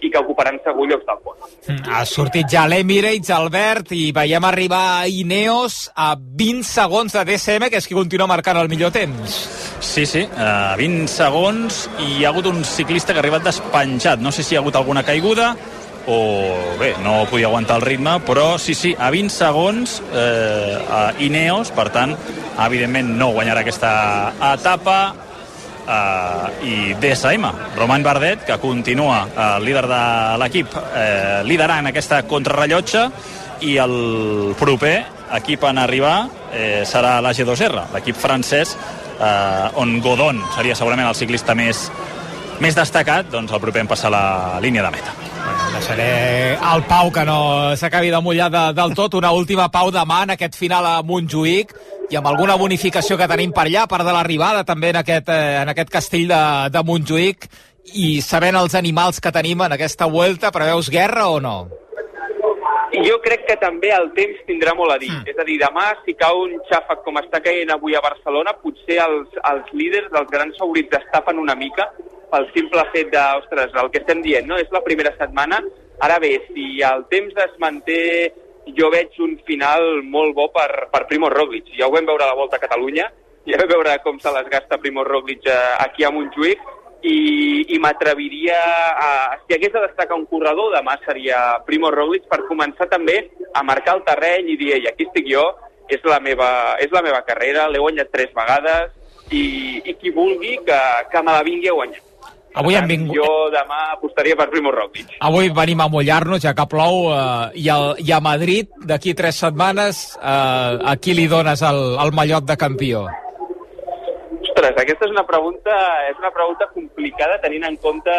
[0.01, 1.82] i que ocuparan segur llocs del pont.
[1.93, 7.82] Ha sortit ja l'Emirates, Albert, i veiem arribar Ineos a 20 segons de DSM, que
[7.82, 9.36] és qui continua marcant el millor temps.
[9.84, 14.24] Sí, sí, uh, 20 segons i hi ha hagut un ciclista que ha arribat despenjat.
[14.24, 15.53] No sé si hi ha hagut alguna caiguda
[16.09, 21.03] o bé, no podia aguantar el ritme, però sí, sí, a 20 segons eh, a
[21.20, 22.16] Ineos, per tant,
[22.67, 23.93] evidentment no guanyarà aquesta
[24.55, 24.99] etapa
[25.89, 30.03] eh, i DSM, Romain Bardet, que continua eh, líder de
[30.43, 33.09] l'equip, eh, liderant aquesta contrarrellotge
[33.67, 34.97] i el proper
[35.39, 36.17] equip en arribar
[36.53, 38.77] eh, serà la G2R, l'equip francès,
[39.19, 41.89] eh, on Godon seria segurament el ciclista més,
[42.63, 45.17] més destacat, doncs el proper en passar la línia de meta.
[45.69, 47.39] Deixaré el Pau que no
[47.79, 49.15] s'acabi de mullar de, del tot.
[49.15, 51.75] Una última Pau demà en aquest final a Montjuïc
[52.09, 55.29] i amb alguna bonificació que tenim per allà, a part de l'arribada també en aquest,
[55.29, 57.49] eh, en aquest castell de, de Montjuïc
[58.01, 61.59] i sabent els animals que tenim en aquesta vuelta, preveus guerra o no?
[62.89, 65.11] Jo crec que també el temps tindrà molt a dir.
[65.13, 65.29] Mm.
[65.29, 68.97] És a dir, demà, si cau un xàfec com està caient avui a Barcelona, potser
[69.05, 71.91] els, els líders dels grans favorits es tapen una mica
[72.33, 74.57] pel simple fet de, ostres, el que estem dient, no?
[74.61, 75.61] És la primera setmana.
[76.05, 78.01] Ara bé, si el temps es manté,
[78.77, 81.71] jo veig un final molt bo per, per Primo Roglic.
[81.79, 83.09] Ja ho vam veure a la Volta a Catalunya,
[83.49, 86.66] ja vam veure com se les gasta Primo Roglic eh, aquí a Montjuïc,
[87.03, 87.19] i,
[87.75, 88.59] i m'atreviria
[88.99, 89.11] a...
[89.47, 93.21] Si hagués de destacar un corredor, demà seria Primo Roglic per començar també
[93.55, 95.45] a marcar el terreny i dir, ei, aquí estic jo,
[95.89, 96.51] és la meva,
[96.83, 98.93] és la meva carrera, l'he guanyat tres vegades
[99.31, 100.81] i, i qui vulgui que,
[101.12, 102.08] que me la vingui a guanyar.
[102.59, 103.15] Avui hem vingut...
[103.17, 105.15] Jo demà apostaria per Primo Roglic.
[105.25, 109.39] Avui venim a mullar-nos, ja que plou, eh, i, el, i a Madrid, d'aquí tres
[109.45, 113.07] setmanes, eh, a qui li dones el, el mallot de campió?
[114.43, 115.75] Ostres, aquesta és una pregunta,
[116.11, 118.15] és una pregunta complicada tenint en compte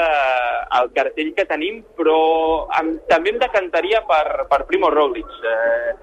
[0.79, 2.19] el cartell que tenim, però
[2.79, 5.27] em, també em decantaria per, per Primo Roglic.
[5.43, 5.97] Eh,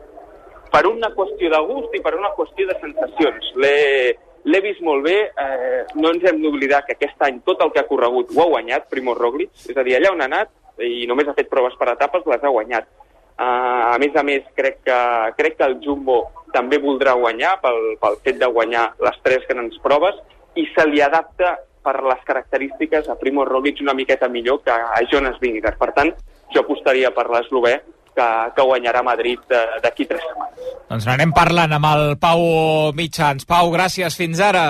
[0.77, 3.53] per una qüestió de gust i per una qüestió de sensacions.
[3.65, 4.13] L'he
[4.47, 7.83] l'he vist molt bé, eh, no ens hem d'oblidar que aquest any tot el que
[7.83, 10.53] ha corregut ho ha guanyat Primo Roglic, és a dir, allà on ha anat
[10.87, 12.89] i només ha fet proves per etapes, les ha guanyat.
[13.37, 14.99] Uh, a més a més, crec que,
[15.37, 16.23] crec que el Jumbo
[16.55, 20.17] també voldrà guanyar pel, pel fet de guanyar les tres grans proves
[20.57, 25.03] i se li adapta per les característiques a Primo Roglic una miqueta millor que a
[25.11, 25.77] Jonas Vingegaard.
[25.79, 26.15] Per tant,
[26.55, 27.77] jo apostaria per l'eslovè
[28.17, 30.75] que, que guanyarà Madrid eh, d'aquí tres setmanes.
[30.91, 32.45] Doncs n'anem parlant amb el Pau
[32.97, 33.47] Mitjans.
[33.49, 34.67] Pau, gràcies, fins ara.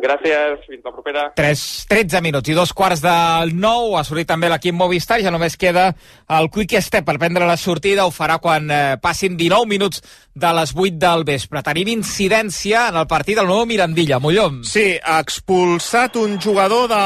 [0.00, 1.26] Gràcies, fins la propera.
[1.36, 3.98] 3, 13 minuts i dos quarts del 9.
[3.98, 5.20] Ha sortit també l'equip Movistar.
[5.20, 5.90] Ja només queda
[6.38, 8.06] el quick step per prendre la sortida.
[8.06, 10.02] Ho farà quan eh, passin 19 minuts
[10.40, 11.62] de les 8 del vespre.
[11.66, 14.20] Tenim incidència en el partit del nou Mirandilla.
[14.22, 14.62] Mollom.
[14.64, 17.00] Sí, ha expulsat un jugador de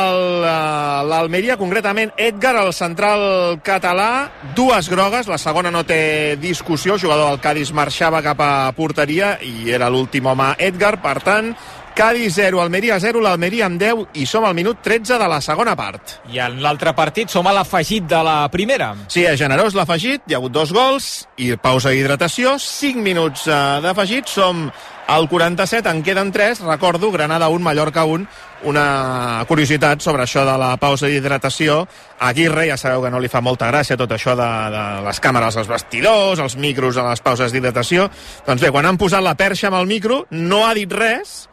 [1.08, 4.30] l'Almeria, concretament Edgar, el central català.
[4.56, 6.94] Dues grogues, la segona no té discussió.
[6.94, 10.98] El jugador del Cádiz marxava cap a porteria i era l'últim home Edgar.
[11.02, 11.54] Per tant,
[11.94, 15.76] Cádiz 0, Almeria 0, l'Almeria amb 10 i som al minut 13 de la segona
[15.78, 16.16] part.
[16.34, 18.88] I en l'altre partit som a l'afegit de la primera.
[19.06, 23.60] Sí, és generós l'afegit, hi ha hagut dos gols i pausa d'hidratació, 5 minuts eh,
[23.84, 24.66] d'afegit, som
[25.06, 28.26] al 47, en queden 3, recordo, Granada 1, Mallorca 1,
[28.66, 31.84] una curiositat sobre això de la pausa d'hidratació.
[32.18, 35.62] Aguirre, ja sabeu que no li fa molta gràcia tot això de, de les càmeres
[35.62, 38.10] als vestidors, els micros a les pauses d'hidratació.
[38.48, 41.44] Doncs bé, quan han posat la perxa amb el micro, no ha dit res,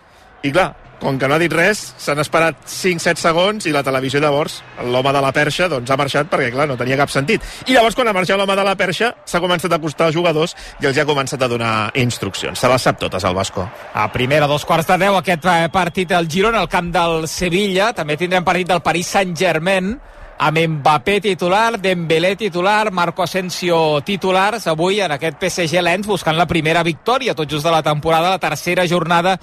[0.42, 0.72] i clar,
[1.02, 5.12] com que no ha dit res, s'han esperat 5-7 segons i la televisió llavors, l'home
[5.14, 7.42] de la perxa, doncs ha marxat perquè, clar, no tenia cap sentit.
[7.66, 10.56] I llavors, quan ha marxat l'home de la perxa, s'ha començat a acostar als jugadors
[10.80, 12.62] i els ha començat a donar instruccions.
[12.62, 13.66] Se les sap totes, el Vasco.
[13.94, 17.92] A primera, dos quarts de deu, aquest eh, partit al Girona, al camp del Sevilla.
[17.98, 19.96] També tindrem partit del Paris Saint-Germain
[20.42, 26.48] amb Mbappé titular, Dembélé titular, Marco Asensio titulars, avui en aquest PSG Lens buscant la
[26.50, 29.36] primera victòria, tot just de la temporada, la tercera jornada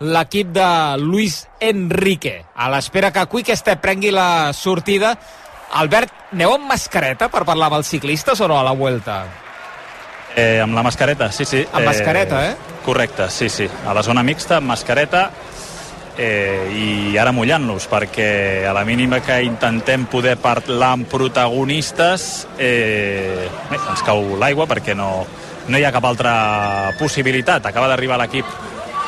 [0.00, 0.68] l'equip de
[0.98, 2.44] Luis Enrique.
[2.54, 5.16] A l'espera que Quick Step prengui la sortida.
[5.76, 9.24] Albert, aneu amb mascareta per parlar amb els ciclistes o no a la Vuelta?
[10.36, 11.64] Eh, amb la mascareta, sí, sí.
[11.72, 12.56] Amb mascareta, eh?
[12.84, 13.68] Correcte, sí, sí.
[13.86, 15.30] A la zona mixta, amb mascareta,
[16.16, 23.48] eh, i ara mullant-los perquè a la mínima que intentem poder parlar amb protagonistes eh,
[23.70, 25.10] bé, ens cau l'aigua perquè no,
[25.68, 26.36] no hi ha cap altra
[26.98, 28.48] possibilitat acaba d'arribar l'equip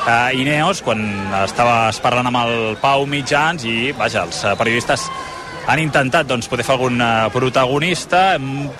[0.06, 1.02] eh, Ineos quan
[1.42, 5.08] estaves parlant amb el Pau Mitjans i vaja, els eh, periodistes
[5.68, 8.22] han intentat doncs, poder fer algun eh, protagonista.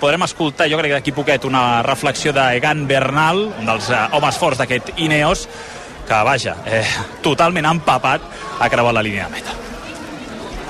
[0.01, 4.41] Podrem escoltar, jo crec que d'aquí poquet, una reflexió d'Egan Bernal, un dels eh, homes
[4.41, 5.45] forts d'aquest Ineos,
[6.09, 6.83] que vaja, eh,
[7.21, 8.25] totalment empapat,
[8.59, 9.57] ha creuat la línia de meta.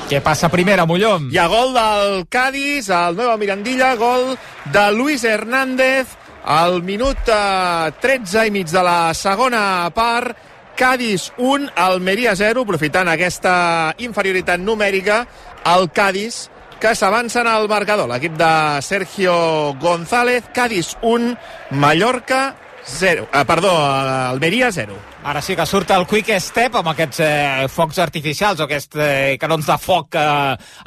[0.09, 1.19] Què passa primera, Molló?
[1.29, 4.33] Hi ha gol del Cádiz, el Nueva Mirandilla, gol
[4.73, 10.37] de Luis Hernández, al minut eh, 13 i mig de la segona part,
[10.79, 15.25] Cádiz 1, Almeria 0, aprofitant aquesta inferioritat numèrica,
[15.67, 16.45] el Cádiz
[16.79, 18.07] que s'avancen al marcador.
[18.07, 21.35] L'equip de Sergio González, Cádiz 1,
[21.71, 23.27] Mallorca 0.
[23.33, 25.08] Eh, perdó, Almeria 0.
[25.19, 29.33] Ara sí que surt el Quick Step amb aquests eh, focs artificials o aquests eh,
[29.41, 30.21] canons de foc que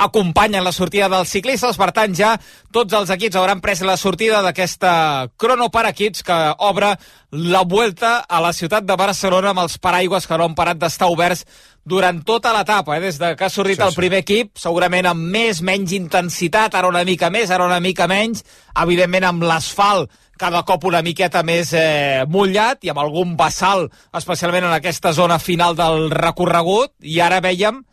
[0.07, 1.77] acompanyen la sortida dels ciclistes.
[1.77, 2.31] Per tant, ja
[2.73, 4.95] tots els equips hauran pres la sortida d'aquesta
[5.37, 6.95] crono per equips que obre
[7.33, 11.13] la vuelta a la ciutat de Barcelona amb els paraigües que no han parat d'estar
[11.13, 11.45] oberts
[11.85, 13.05] durant tota l'etapa, eh?
[13.05, 16.89] des de que ha sortit sí, el primer equip, segurament amb més, menys intensitat, ara
[16.89, 18.45] una mica més, ara una mica menys,
[18.85, 20.11] evidentment amb l'asfalt
[20.43, 23.87] cada cop una miqueta més eh, mullat i amb algun vessal,
[24.19, 27.85] especialment en aquesta zona final del recorregut, i ara veiem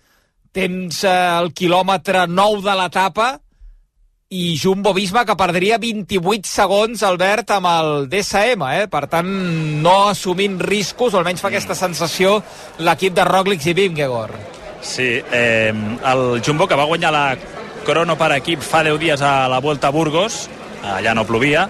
[0.56, 3.28] temps eh, el quilòmetre 9 de l'etapa
[4.30, 8.88] i Jumbo Visma que perdria 28 segons Albert amb el DSM, eh?
[8.90, 9.30] per tant
[9.84, 12.40] no assumint riscos, o almenys fa aquesta sensació
[12.82, 14.58] l'equip de Roglic i Vingegaard.
[14.82, 17.26] Sí, eh, el Jumbo que va guanyar la
[17.86, 20.48] crono per equip fa 10 dies a la Volta a Burgos,
[20.86, 21.68] allà no plovia,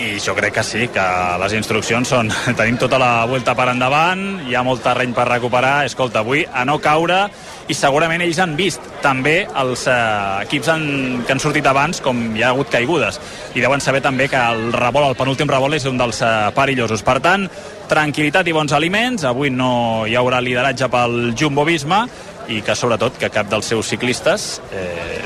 [0.00, 1.04] i jo crec que sí, que
[1.42, 5.84] les instruccions són tenim tota la volta per endavant, hi ha molt terreny per recuperar,
[5.88, 7.26] escolta, avui a no caure
[7.70, 9.96] i segurament ells han vist també els eh,
[10.46, 10.84] equips han,
[11.26, 13.20] que han sortit abans com hi ha hagut caigudes
[13.54, 17.04] i deuen saber també que el rebol, el penúltim rebol és un dels eh, perillosos.
[17.06, 17.46] Per tant,
[17.90, 22.06] tranquil·litat i bons aliments, avui no hi haurà lideratge pel Jumbo Visma
[22.50, 25.20] i que sobretot que cap dels seus ciclistes eh,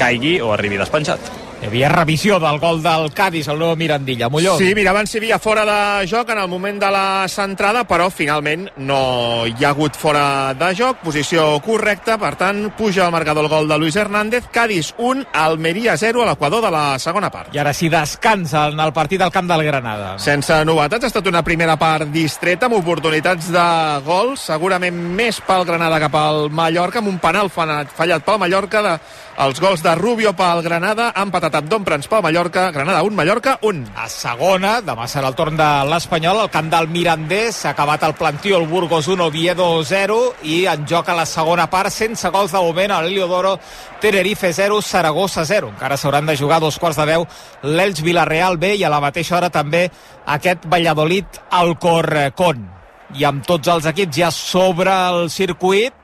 [0.00, 1.45] caigui o arribi despenjat.
[1.56, 4.28] Hi havia revisió del gol del Cádiz, el nou Mirandilla.
[4.28, 4.58] Molló.
[4.60, 8.10] Sí, mira, abans hi havia fora de joc en el moment de la centrada, però
[8.12, 13.48] finalment no hi ha hagut fora de joc, posició correcta, per tant, puja al marcador
[13.48, 17.54] el gol de Luis Hernández, Cádiz 1, Almeria 0 a l'equador de la segona part.
[17.56, 20.18] I ara sí, descansa en el partit del camp del Granada.
[20.20, 23.68] Sense novetats, ha estat una primera part distreta, amb oportunitats de
[24.04, 28.98] gol, segurament més pel Granada que pel Mallorca, amb un penal fallat pel Mallorca de
[29.36, 33.52] els gols de Rubio pel Granada, ha empatat amb Domprans pel Mallorca, Granada 1, Mallorca
[33.62, 33.92] 1.
[34.02, 38.16] A segona, demà serà el torn de l'Espanyol, el camp del Mirandés, s'ha acabat el
[38.18, 42.50] plantío, el Burgos 1, Oviedo 0, i en joc a la segona part, sense gols
[42.50, 43.54] de moment, a l'Heliodoro,
[44.02, 45.70] Tenerife 0, Saragossa 0.
[45.76, 47.28] Encara s'hauran de jugar dos quarts de deu
[47.62, 49.86] l'Elx Villarreal B i a la mateixa hora també
[50.26, 52.66] aquest Valladolid Alcorcón.
[53.14, 55.94] I amb tots els equips ja sobre el circuit,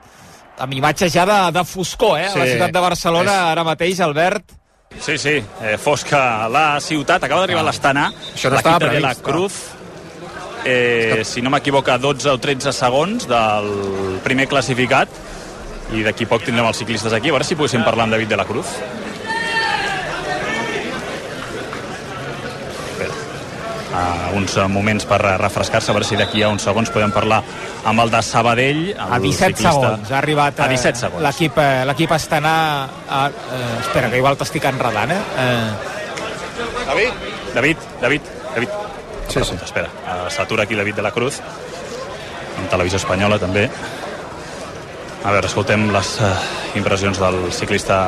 [0.57, 2.29] amb imatges ja de, de foscor, eh?
[2.29, 3.53] Sí, a la ciutat de Barcelona, és...
[3.55, 4.62] ara mateix, Albert.
[5.01, 7.69] Sí, sí, eh, fosca la ciutat, acaba d'arribar ah.
[7.69, 9.57] l'Estana, Això no l'equip de la Cruz,
[10.65, 13.71] eh, si no m'equivoca, 12 o 13 segons del
[14.23, 15.09] primer classificat,
[15.93, 18.39] i d'aquí poc tindrem els ciclistes aquí, a veure si poguéssim parlar amb David de
[18.39, 18.77] la Cruz.
[23.93, 27.41] Uh, uns moments per refrescar-se, a veure si d'aquí a uns segons podem parlar
[27.89, 28.83] amb el de Sabadell.
[28.91, 29.73] El a 17 ciclista...
[29.73, 31.23] segons ha arribat a 17 segons.
[31.27, 32.57] l'equip eh, l'equip està anar
[33.07, 35.21] a, uh, espera, que igual t'estic enredant eh?
[35.37, 36.01] Uh...
[36.87, 37.27] David?
[37.53, 38.69] David, David, David
[39.29, 39.57] sí, sí.
[39.63, 41.41] espera, uh, s'atura aquí David de la Cruz
[42.59, 43.67] en televisió espanyola també
[45.23, 46.33] a veure, escoltem les uh,
[46.79, 47.99] impressions del ciclista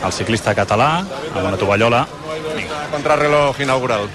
[0.00, 2.06] el ciclista català amb una tovallola
[2.90, 4.08] Contrarreloj inaugural.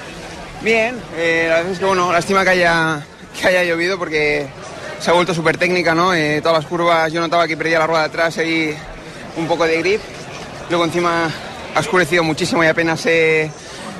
[0.62, 3.06] Bien, eh, la verdad es que bueno, lástima que haya,
[3.40, 4.48] que haya llovido porque
[5.00, 6.14] se ha vuelto súper técnica, ¿no?
[6.14, 8.74] Eh, todas las curvas yo notaba que perdía la rueda de atrás y
[9.38, 10.02] un poco de grip.
[10.70, 11.30] Luego encima
[11.76, 13.52] ha oscurecido muchísimo y apenas se,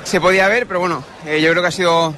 [0.02, 2.14] se podía ver, pero bueno, eh, yo creo que ha sido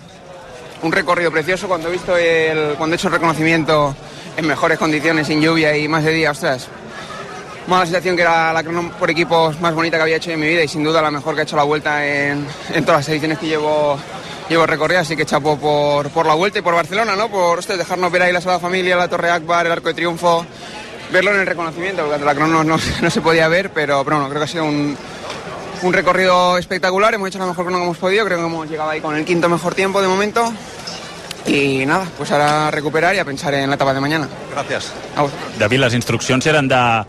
[0.82, 3.94] un recorrido precioso cuando he visto el, cuando he hecho el reconocimiento
[4.36, 6.68] en mejores condiciones, sin lluvia y más de día, ostras,
[7.68, 10.40] más la sensación que era la crono por equipos más bonita que había hecho en
[10.40, 13.00] mi vida y sin duda la mejor que ha hecho la vuelta en, en todas
[13.00, 13.98] las ediciones que llevo
[14.48, 17.28] llevo recorrido, así que chapo por, por la vuelta y por Barcelona, ¿no?
[17.28, 20.46] Por usted dejarnos ver ahí la Sagrada Familia, la Torre Akbar, el Arco de Triunfo,
[21.12, 24.30] verlo en el reconocimiento, porque la crono no, no, se podía ver, pero, pero bueno,
[24.30, 24.96] creo que ha sido un,
[25.82, 28.90] un recorrido espectacular, hemos hecho la mejor crono que hemos podido, creo que hemos llegado
[28.90, 30.52] ahí con el quinto mejor tiempo de momento.
[31.46, 34.28] Y nada, pues ahora a recuperar y a pensar en la etapa de mañana.
[34.52, 34.92] Gracias.
[35.58, 37.04] David, les instruccions eren de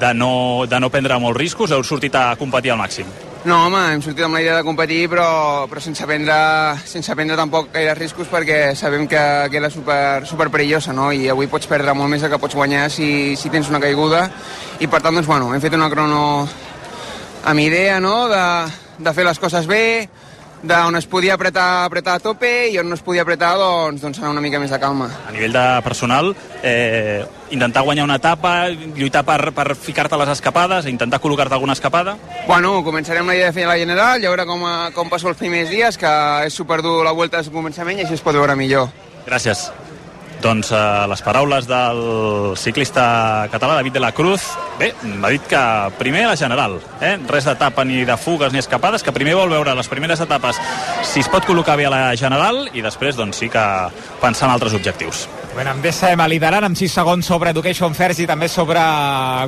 [0.00, 1.72] de no, de no prendre molts riscos?
[1.72, 3.08] Heu sortit a competir al màxim?
[3.46, 5.26] No, home, hem sortit amb la idea de competir, però,
[5.70, 6.34] però sense, prendre,
[6.82, 9.22] sense prendre tampoc gaire riscos perquè sabem que,
[9.52, 11.12] que era super, super perillosa, no?
[11.14, 14.24] I avui pots perdre molt més del que pots guanyar si, si tens una caiguda.
[14.82, 16.24] I per tant, doncs, bueno, hem fet una crono
[17.46, 18.42] amb idea, no?, de,
[18.98, 19.84] de fer les coses bé,
[20.62, 24.20] d'on es podia apretar, apretar a tope i on no es podia apretar doncs, doncs
[24.20, 25.08] anar una mica més de calma.
[25.28, 26.32] A nivell de personal,
[26.62, 32.16] eh, intentar guanyar una etapa, lluitar per, per ficar-te les escapades, intentar col·locar-te alguna escapada?
[32.46, 35.70] Bueno, començarem la idea de fer la general, ja veure com, com passo els primers
[35.70, 36.12] dies, que
[36.46, 38.88] és superdur la volta de començament i així es pot veure millor.
[39.26, 39.68] Gràcies.
[40.42, 42.00] Doncs eh, les paraules del
[42.60, 44.44] ciclista català David de la Cruz.
[44.78, 45.62] Bé, m'ha dit que
[45.96, 47.16] primer la general, eh?
[47.30, 50.60] res d'etapa ni de fugues ni escapades, que primer vol veure les primeres etapes
[51.06, 53.64] si es pot col·locar bé a la general i després doncs sí que
[54.20, 55.26] pensar en altres objectius.
[55.56, 58.82] Bueno, amb DSM liderant amb 6 segons sobre Education First i també sobre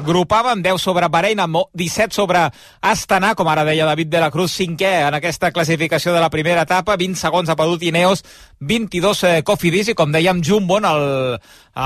[0.06, 2.46] Grupava, amb 10 sobre Bahrein, amb 17 sobre
[2.80, 6.64] Astana, com ara deia David de la Cruz, cinquè en aquesta classificació de la primera
[6.64, 8.24] etapa, 20 segons a Padut Ineos,
[8.64, 11.38] 22 eh, Cofidis i com dèiem Jumbo en el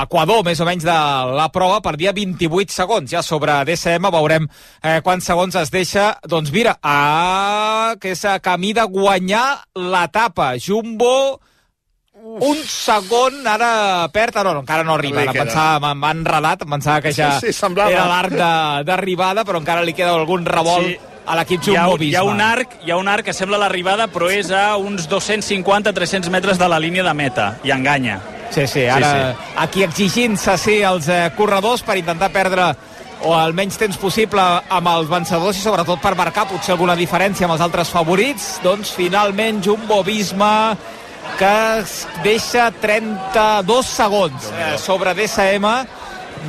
[0.02, 0.94] Equador més o menys de
[1.36, 3.10] la prova per dia 28 segons.
[3.12, 4.46] Ja sobre DSM veurem
[4.82, 6.12] eh, quants segons es deixa.
[6.24, 7.94] Doncs mira, a...
[8.00, 10.54] que és a camí de guanyar l'etapa.
[10.62, 11.40] Jumbo
[12.22, 17.10] un segon, ara perd, no, no, encara no arriba, ara pensava, m'ha enredat, pensava que
[17.16, 17.90] ja Sí, sí, semblava.
[17.90, 20.86] era l'arc de- d'arribada, però encara li queda algun revolt.
[20.86, 20.98] Sí.
[21.26, 24.30] A l'equip Jumbo hi ha un arc, hi ha un arc que sembla l'arribada, però
[24.32, 28.20] és a uns 250-300 metres de la línia de meta, i enganya.
[28.52, 29.52] Sí, sí, ara sí, sí.
[29.64, 32.72] aquí exigint-se sí, els eh, corredors per intentar perdre
[33.24, 37.46] o el menys temps possible amb els vencedors i sobretot per marcar potser alguna diferència
[37.46, 38.58] amb els altres favorits.
[38.64, 40.52] Doncs finalment Jumbo-Visma
[41.38, 45.70] que es deixa 32 segons eh, sobre DSM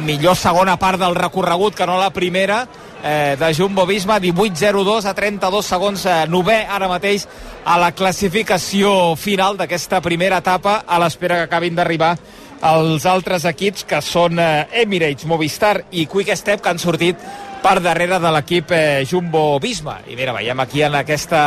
[0.03, 2.63] millor segona part del recorregut que no la primera
[3.03, 7.27] eh, de Jumbo Visma 18-02 a 32 segons eh, novè ara mateix
[7.65, 12.15] a la classificació final d'aquesta primera etapa a l'espera que acabin d'arribar
[12.63, 17.19] els altres equips que són eh, Emirates, Movistar i Quick Step que han sortit
[17.63, 21.43] per darrere de l'equip eh, Jumbo Visma i mira, veiem aquí en aquesta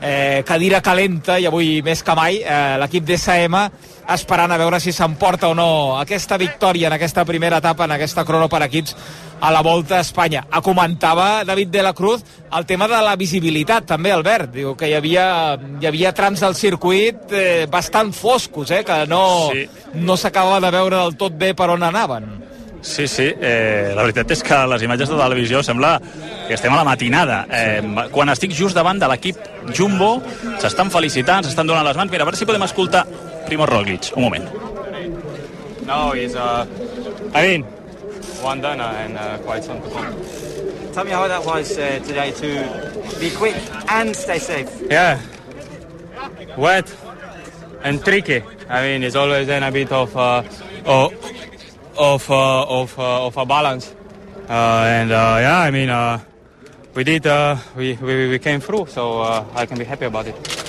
[0.00, 3.56] eh, cadira calenta i avui més que mai eh, l'equip d'SM
[4.14, 8.24] esperant a veure si s'emporta o no aquesta victòria en aquesta primera etapa, en aquesta
[8.24, 8.96] crono per equips
[9.40, 10.46] a la Volta a Espanya.
[10.50, 12.22] A comentava David de la Cruz
[12.56, 14.50] el tema de la visibilitat, també, Albert.
[14.52, 19.50] Diu que hi havia, hi havia trams del circuit eh, bastant foscos, eh, que no,
[19.52, 19.68] Sí.
[19.94, 22.40] no s'acabava de veure del tot bé per on anaven.
[22.82, 26.00] Sí, sí, eh, la veritat és que les imatges de televisió sembla
[26.48, 27.46] que estem a la matinada.
[27.52, 29.36] Eh, quan estic just davant de l'equip
[29.76, 30.22] Jumbo,
[30.58, 32.10] s'estan felicitant, s'estan donant les mans.
[32.10, 33.04] Mira, a veure si podem escoltar
[33.46, 34.12] Primo Roglic.
[34.16, 34.50] Un moment.
[35.86, 36.66] No, he's, uh,
[37.34, 37.62] I mean,
[38.42, 40.14] one done and uh, quite some to come.
[40.92, 43.56] Tell me how that was uh, today to be quick
[43.88, 44.70] and stay safe.
[44.90, 45.20] Yeah,
[46.56, 46.94] wet
[47.82, 48.42] and tricky.
[48.68, 50.42] I mean, it's always then a bit of uh,
[50.84, 51.12] of
[51.96, 53.94] of uh, of, uh, of a balance.
[54.48, 56.20] Uh, and uh, yeah, I mean, uh,
[56.94, 57.26] we did.
[57.26, 60.59] Uh, we, we we came through, so uh, I can be happy about it.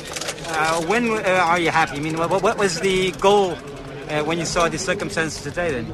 [0.53, 1.97] Uh, when uh, are you happy?
[1.97, 3.51] I mean, what, what was the goal
[4.09, 5.85] uh, when you saw the circumstances today then?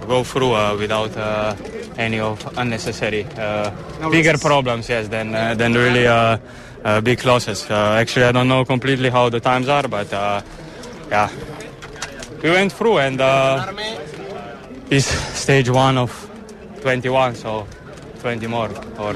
[0.00, 1.54] To go through uh, without uh,
[1.96, 3.70] any of unnecessary uh,
[4.00, 4.44] No bigger risks.
[4.46, 6.38] problems, yes, than uh, than really uh,
[6.84, 7.68] uh, big losses.
[7.70, 10.40] Uh, actually, I don't know completely how the times are, but uh,
[11.10, 11.28] yeah,
[12.42, 13.72] we went through, and uh,
[14.90, 15.06] it's
[15.38, 16.10] stage one of
[16.82, 17.66] 21, so
[18.20, 19.14] 20 more, or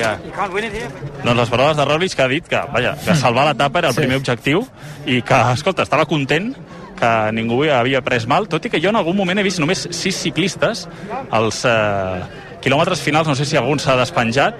[0.00, 0.90] here.
[1.24, 3.94] Doncs les paraules de Roglic que ha dit que, vaja, que salvar l'etapa era el
[3.94, 4.00] Sí.
[4.00, 4.66] primer objectiu
[5.06, 6.54] i que, escolta, estava content
[7.00, 9.86] que ningú havia pres mal, tot i que jo en algun moment he vist només
[9.90, 10.86] sis ciclistes
[11.30, 12.20] als eh,
[12.60, 14.54] quilòmetres finals, no sé si algun s'ha despenjat.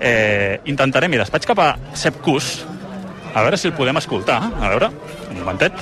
[0.00, 2.64] Eh, intentaré, mira, vaig cap a Sepp Kuss,
[3.34, 4.42] a veure si el podem escoltar.
[4.60, 4.90] A veure,
[5.30, 5.72] un momentet.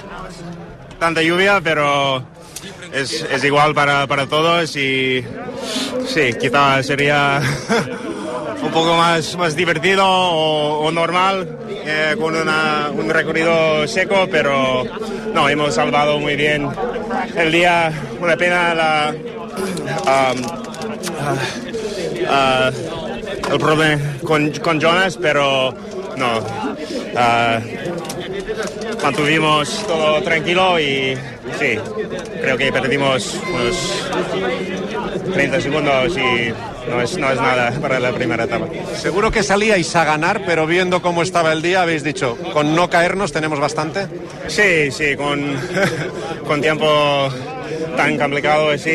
[0.99, 2.23] Tanta lluvia, pero
[2.93, 5.25] es, es igual para, para todos y
[6.07, 7.41] sí, quizá sería
[8.63, 14.85] un poco más, más divertido o, normal eh, con una- un recorrido seco, pero
[15.33, 16.69] no, hemos salvado muy bien
[17.37, 17.93] el día.
[18.21, 20.43] Una pena la, um,
[22.29, 22.71] ah,
[23.53, 25.75] el problema con, con Jonas, pero
[26.17, 26.41] no.
[29.03, 31.17] mantuvimos todo tranquilo y
[31.59, 31.79] sí,
[32.41, 34.05] creo que perdimos unos
[35.33, 36.53] 30 segundos y
[36.89, 38.67] no es, no es nada para la primera etapa.
[38.97, 42.89] Seguro que salíais a ganar, pero viendo cómo estaba el día, habéis dicho, con no
[42.91, 44.07] caernos tenemos bastante.
[44.49, 45.57] Sí, sí, con,
[46.47, 47.29] con tiempo
[47.97, 48.91] tan complicado así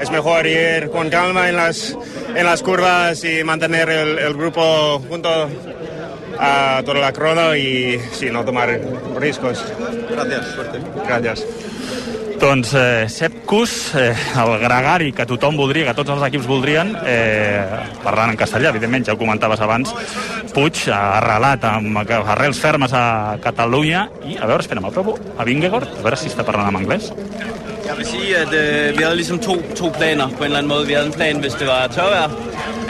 [0.00, 1.96] es mejor ir con calma en las,
[2.34, 5.48] en las curvas y mantener el, el grupo junto
[6.38, 8.80] a toda la crono y sí, no tomar
[9.18, 9.64] riesgos.
[10.10, 10.78] Gracias, suerte.
[11.06, 11.44] Gracias.
[12.38, 16.92] Doncs eh, Sepp Kuss, eh, el gregari que tothom voldria, que tots els equips voldrien,
[17.02, 17.64] eh,
[18.04, 19.90] parlant en castellà, evidentment, ja ho comentaves abans,
[20.54, 26.06] Puig, arrelat amb arrels fermes a Catalunya, i a veure, espera, m'apropo a Vingegaard, a
[26.06, 27.10] veure si està parlant en anglès.
[27.88, 30.68] Jeg vil sige, at øh, vi havde ligesom to, to planer på en eller anden
[30.68, 30.86] måde.
[30.86, 32.28] Vi havde en plan, hvis det var tørvejr,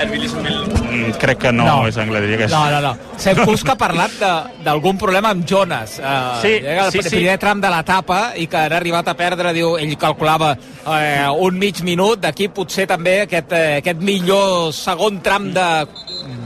[0.06, 0.64] ligesom ville...
[0.88, 1.86] Mm, crec que no, No.
[1.88, 2.52] és anglès, diria que és...
[2.52, 2.92] No, no, no.
[3.18, 5.98] Sepp que ha parlat de- d'algun problema amb Jonas.
[5.98, 7.16] Uh, Sí, el sí, pr- sí.
[7.16, 11.58] primer tram de l'etapa i que han arribat a perdre, diu, ell calculava eh, un
[11.58, 15.66] mig minut, d'aquí potser també aquest, eh, aquest millor segon tram de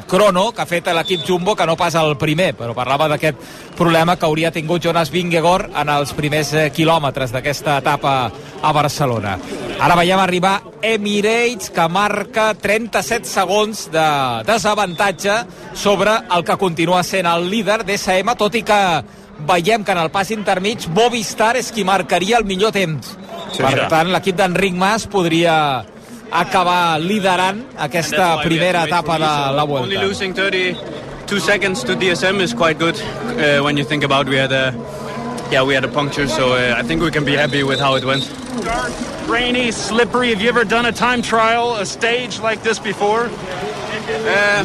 [0.09, 3.39] crono que ha fet l'equip Jumbo, que no pas el primer, però parlava d'aquest
[3.79, 8.15] problema que hauria tingut Jonas Vingegaard en els primers eh, quilòmetres d'aquesta etapa
[8.63, 9.39] a Barcelona.
[9.83, 14.07] Ara veiem arribar Emirates, que marca 37 segons de
[14.49, 15.41] desavantatge
[15.75, 18.83] sobre el que continua sent el líder d'SM, tot i que
[19.49, 23.17] veiem que en el pas intermig Movistar és qui marcaria el millor temps.
[23.53, 25.57] Sí, per tant, l'equip d'Enric Mas podria
[26.33, 30.07] acabar liderant aquesta primera etapa de la Only Vuelta.
[30.07, 34.53] losing 32 seconds to DSM is quite good uh, when you think about we had
[34.53, 34.73] a
[35.51, 37.95] yeah we had a puncture, so uh, I think we can be happy with how
[37.97, 38.25] it went.
[39.29, 40.31] Rainy, slippery.
[40.31, 43.29] Have you ever done a time trial, a stage like this before?
[43.29, 44.65] Uh,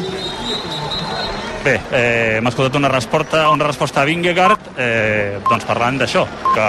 [1.64, 6.22] Bé, eh, hem escoltat una resposta, una resposta a Vingegaard, eh, doncs parlant d'això,
[6.54, 6.68] que